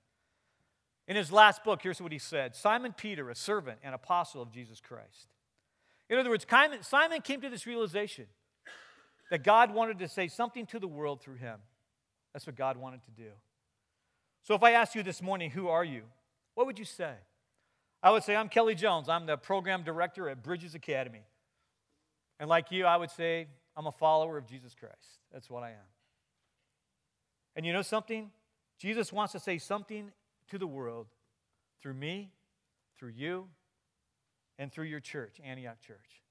In 1.07 1.15
his 1.15 1.31
last 1.31 1.63
book, 1.63 1.81
here's 1.81 1.99
what 1.99 2.11
he 2.11 2.19
said 2.19 2.55
Simon 2.55 2.93
Peter, 2.93 3.31
a 3.31 3.35
servant 3.35 3.79
and 3.83 3.95
apostle 3.95 4.43
of 4.43 4.51
Jesus 4.51 4.79
Christ. 4.79 5.27
In 6.07 6.19
other 6.19 6.29
words, 6.29 6.45
Simon 6.81 7.21
came 7.21 7.41
to 7.41 7.49
this 7.49 7.65
realization 7.65 8.27
that 9.31 9.43
God 9.43 9.73
wanted 9.73 9.97
to 9.99 10.07
say 10.07 10.27
something 10.27 10.67
to 10.67 10.79
the 10.79 10.87
world 10.87 11.21
through 11.21 11.37
him. 11.37 11.59
That's 12.31 12.45
what 12.45 12.55
God 12.55 12.77
wanted 12.77 13.03
to 13.05 13.11
do. 13.11 13.31
So 14.43 14.53
if 14.53 14.61
I 14.61 14.73
asked 14.73 14.93
you 14.93 15.01
this 15.01 15.21
morning, 15.21 15.49
who 15.49 15.67
are 15.67 15.83
you? 15.83 16.03
What 16.53 16.67
would 16.67 16.77
you 16.77 16.85
say? 16.85 17.13
I 18.01 18.11
would 18.11 18.23
say, 18.23 18.35
I'm 18.35 18.49
Kelly 18.49 18.75
Jones. 18.75 19.09
I'm 19.09 19.25
the 19.25 19.37
program 19.37 19.83
director 19.83 20.29
at 20.29 20.43
Bridges 20.43 20.75
Academy. 20.75 21.23
And 22.39 22.49
like 22.49 22.71
you, 22.71 22.85
I 22.85 22.97
would 22.97 23.11
say, 23.11 23.47
I'm 23.75 23.87
a 23.87 23.91
follower 23.91 24.37
of 24.37 24.45
Jesus 24.45 24.75
Christ. 24.75 25.19
That's 25.33 25.49
what 25.49 25.63
I 25.63 25.69
am. 25.69 25.87
And 27.55 27.65
you 27.65 27.73
know 27.73 27.81
something? 27.81 28.29
Jesus 28.79 29.11
wants 29.11 29.33
to 29.33 29.39
say 29.39 29.57
something 29.57 30.11
to 30.49 30.57
the 30.57 30.67
world 30.67 31.07
through 31.81 31.95
me, 31.95 32.31
through 32.97 33.09
you, 33.09 33.47
and 34.59 34.71
through 34.71 34.85
your 34.85 34.99
church, 34.99 35.37
Antioch 35.43 35.79
Church. 35.81 36.21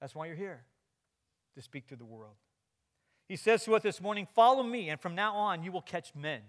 That's 0.00 0.14
why 0.14 0.26
you're 0.26 0.36
here 0.36 0.64
to 1.54 1.62
speak 1.62 1.88
to 1.88 1.96
the 1.96 2.04
world. 2.04 2.34
He 3.28 3.36
says 3.36 3.64
to 3.64 3.76
us 3.76 3.82
this 3.82 4.00
morning, 4.00 4.26
Follow 4.34 4.62
me, 4.62 4.90
and 4.90 5.00
from 5.00 5.14
now 5.14 5.34
on, 5.36 5.62
you 5.62 5.72
will 5.72 5.82
catch 5.82 6.14
men, 6.14 6.40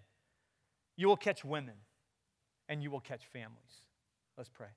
you 0.97 1.07
will 1.07 1.17
catch 1.17 1.45
women, 1.45 1.75
and 2.67 2.81
you 2.81 2.91
will 2.91 2.99
catch 2.99 3.25
families. 3.25 3.81
Let's 4.41 4.49
pray. 4.49 4.69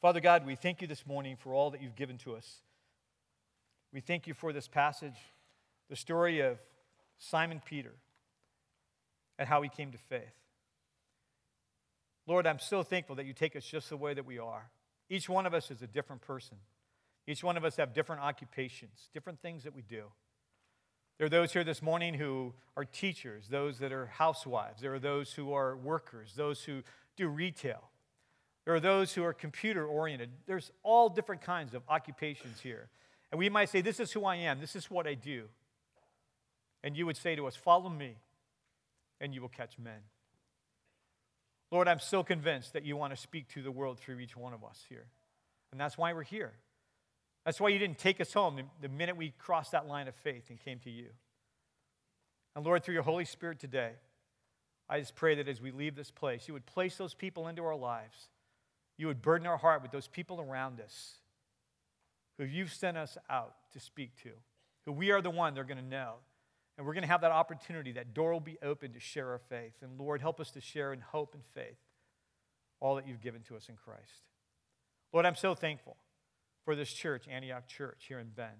Father 0.00 0.18
God, 0.18 0.44
we 0.44 0.56
thank 0.56 0.80
you 0.80 0.88
this 0.88 1.06
morning 1.06 1.36
for 1.36 1.54
all 1.54 1.70
that 1.70 1.80
you've 1.80 1.94
given 1.94 2.18
to 2.18 2.34
us. 2.34 2.56
We 3.92 4.00
thank 4.00 4.26
you 4.26 4.34
for 4.34 4.52
this 4.52 4.66
passage, 4.66 5.14
the 5.88 5.94
story 5.94 6.40
of 6.40 6.58
Simon 7.18 7.62
Peter, 7.64 7.92
and 9.38 9.48
how 9.48 9.62
he 9.62 9.68
came 9.68 9.92
to 9.92 9.98
faith. 9.98 10.34
Lord, 12.26 12.48
I'm 12.48 12.58
so 12.58 12.82
thankful 12.82 13.14
that 13.14 13.26
you 13.26 13.32
take 13.32 13.54
us 13.54 13.64
just 13.64 13.88
the 13.88 13.96
way 13.96 14.12
that 14.12 14.26
we 14.26 14.40
are. 14.40 14.72
Each 15.08 15.28
one 15.28 15.46
of 15.46 15.54
us 15.54 15.70
is 15.70 15.82
a 15.82 15.86
different 15.86 16.22
person. 16.22 16.56
Each 17.28 17.44
one 17.44 17.56
of 17.56 17.64
us 17.64 17.76
have 17.76 17.94
different 17.94 18.22
occupations, 18.22 19.08
different 19.14 19.40
things 19.40 19.62
that 19.62 19.72
we 19.72 19.82
do. 19.82 20.06
There 21.18 21.26
are 21.26 21.30
those 21.30 21.52
here 21.52 21.64
this 21.64 21.82
morning 21.82 22.14
who 22.14 22.54
are 22.76 22.84
teachers, 22.84 23.48
those 23.48 23.78
that 23.78 23.92
are 23.92 24.06
housewives. 24.06 24.80
There 24.80 24.94
are 24.94 24.98
those 24.98 25.32
who 25.32 25.52
are 25.52 25.76
workers, 25.76 26.32
those 26.36 26.64
who 26.64 26.82
do 27.16 27.28
retail. 27.28 27.90
There 28.64 28.74
are 28.74 28.80
those 28.80 29.12
who 29.12 29.24
are 29.24 29.32
computer 29.32 29.86
oriented. 29.86 30.30
There's 30.46 30.70
all 30.82 31.08
different 31.08 31.42
kinds 31.42 31.74
of 31.74 31.82
occupations 31.88 32.60
here. 32.60 32.88
And 33.30 33.38
we 33.38 33.48
might 33.48 33.68
say, 33.68 33.80
This 33.80 34.00
is 34.00 34.12
who 34.12 34.24
I 34.24 34.36
am, 34.36 34.60
this 34.60 34.76
is 34.76 34.90
what 34.90 35.06
I 35.06 35.14
do. 35.14 35.44
And 36.84 36.96
you 36.96 37.06
would 37.06 37.16
say 37.16 37.36
to 37.36 37.46
us, 37.46 37.56
Follow 37.56 37.88
me, 37.88 38.16
and 39.20 39.34
you 39.34 39.40
will 39.40 39.48
catch 39.48 39.78
men. 39.78 40.00
Lord, 41.70 41.88
I'm 41.88 42.00
so 42.00 42.22
convinced 42.22 42.74
that 42.74 42.84
you 42.84 42.96
want 42.96 43.14
to 43.14 43.20
speak 43.20 43.48
to 43.54 43.62
the 43.62 43.70
world 43.70 43.98
through 43.98 44.18
each 44.18 44.36
one 44.36 44.52
of 44.52 44.62
us 44.62 44.84
here. 44.88 45.06
And 45.70 45.80
that's 45.80 45.96
why 45.96 46.12
we're 46.12 46.22
here. 46.22 46.52
That's 47.44 47.60
why 47.60 47.70
you 47.70 47.78
didn't 47.78 47.98
take 47.98 48.20
us 48.20 48.32
home 48.32 48.60
the 48.80 48.88
minute 48.88 49.16
we 49.16 49.32
crossed 49.38 49.72
that 49.72 49.88
line 49.88 50.08
of 50.08 50.14
faith 50.14 50.50
and 50.50 50.60
came 50.60 50.78
to 50.80 50.90
you. 50.90 51.08
And 52.54 52.64
Lord, 52.64 52.84
through 52.84 52.94
your 52.94 53.02
Holy 53.02 53.24
Spirit 53.24 53.58
today, 53.58 53.92
I 54.88 55.00
just 55.00 55.14
pray 55.14 55.34
that 55.36 55.48
as 55.48 55.60
we 55.60 55.70
leave 55.70 55.96
this 55.96 56.10
place, 56.10 56.46
you 56.46 56.54
would 56.54 56.66
place 56.66 56.96
those 56.96 57.14
people 57.14 57.48
into 57.48 57.64
our 57.64 57.76
lives. 57.76 58.28
You 58.98 59.06
would 59.06 59.22
burden 59.22 59.46
our 59.46 59.56
heart 59.56 59.82
with 59.82 59.90
those 59.90 60.06
people 60.06 60.40
around 60.40 60.80
us 60.80 61.16
who 62.38 62.44
you've 62.44 62.72
sent 62.72 62.96
us 62.96 63.16
out 63.28 63.54
to 63.72 63.80
speak 63.80 64.14
to, 64.22 64.30
who 64.84 64.92
we 64.92 65.10
are 65.10 65.22
the 65.22 65.30
one 65.30 65.54
they're 65.54 65.64
going 65.64 65.78
to 65.78 65.84
know 65.84 66.16
and 66.76 66.86
we're 66.86 66.94
going 66.94 67.02
to 67.02 67.08
have 67.08 67.20
that 67.20 67.32
opportunity. 67.32 67.92
That 67.92 68.14
door 68.14 68.32
will 68.32 68.40
be 68.40 68.58
open 68.62 68.92
to 68.94 69.00
share 69.00 69.30
our 69.30 69.38
faith. 69.38 69.74
And 69.82 69.98
Lord, 69.98 70.20
help 70.20 70.40
us 70.40 70.50
to 70.52 70.60
share 70.60 70.92
in 70.92 71.00
hope 71.00 71.34
and 71.34 71.44
faith 71.54 71.78
all 72.80 72.96
that 72.96 73.06
you've 73.06 73.20
given 73.20 73.42
to 73.42 73.56
us 73.56 73.68
in 73.68 73.76
Christ. 73.76 74.26
Lord, 75.12 75.26
I'm 75.26 75.36
so 75.36 75.54
thankful 75.54 75.96
for 76.64 76.76
this 76.76 76.92
church, 76.92 77.26
Antioch 77.28 77.66
Church 77.66 78.04
here 78.08 78.18
in 78.18 78.28
Bend. 78.28 78.50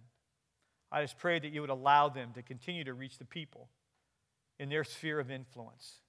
I 0.90 1.02
just 1.02 1.18
pray 1.18 1.38
that 1.38 1.48
you 1.48 1.60
would 1.60 1.70
allow 1.70 2.08
them 2.08 2.32
to 2.34 2.42
continue 2.42 2.84
to 2.84 2.94
reach 2.94 3.18
the 3.18 3.24
people 3.24 3.68
in 4.58 4.68
their 4.68 4.84
sphere 4.84 5.18
of 5.18 5.30
influence 5.30 6.00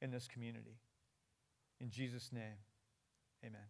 in 0.00 0.10
this 0.10 0.26
community. 0.26 0.78
In 1.80 1.90
Jesus' 1.90 2.30
name, 2.32 2.58
amen. 3.44 3.60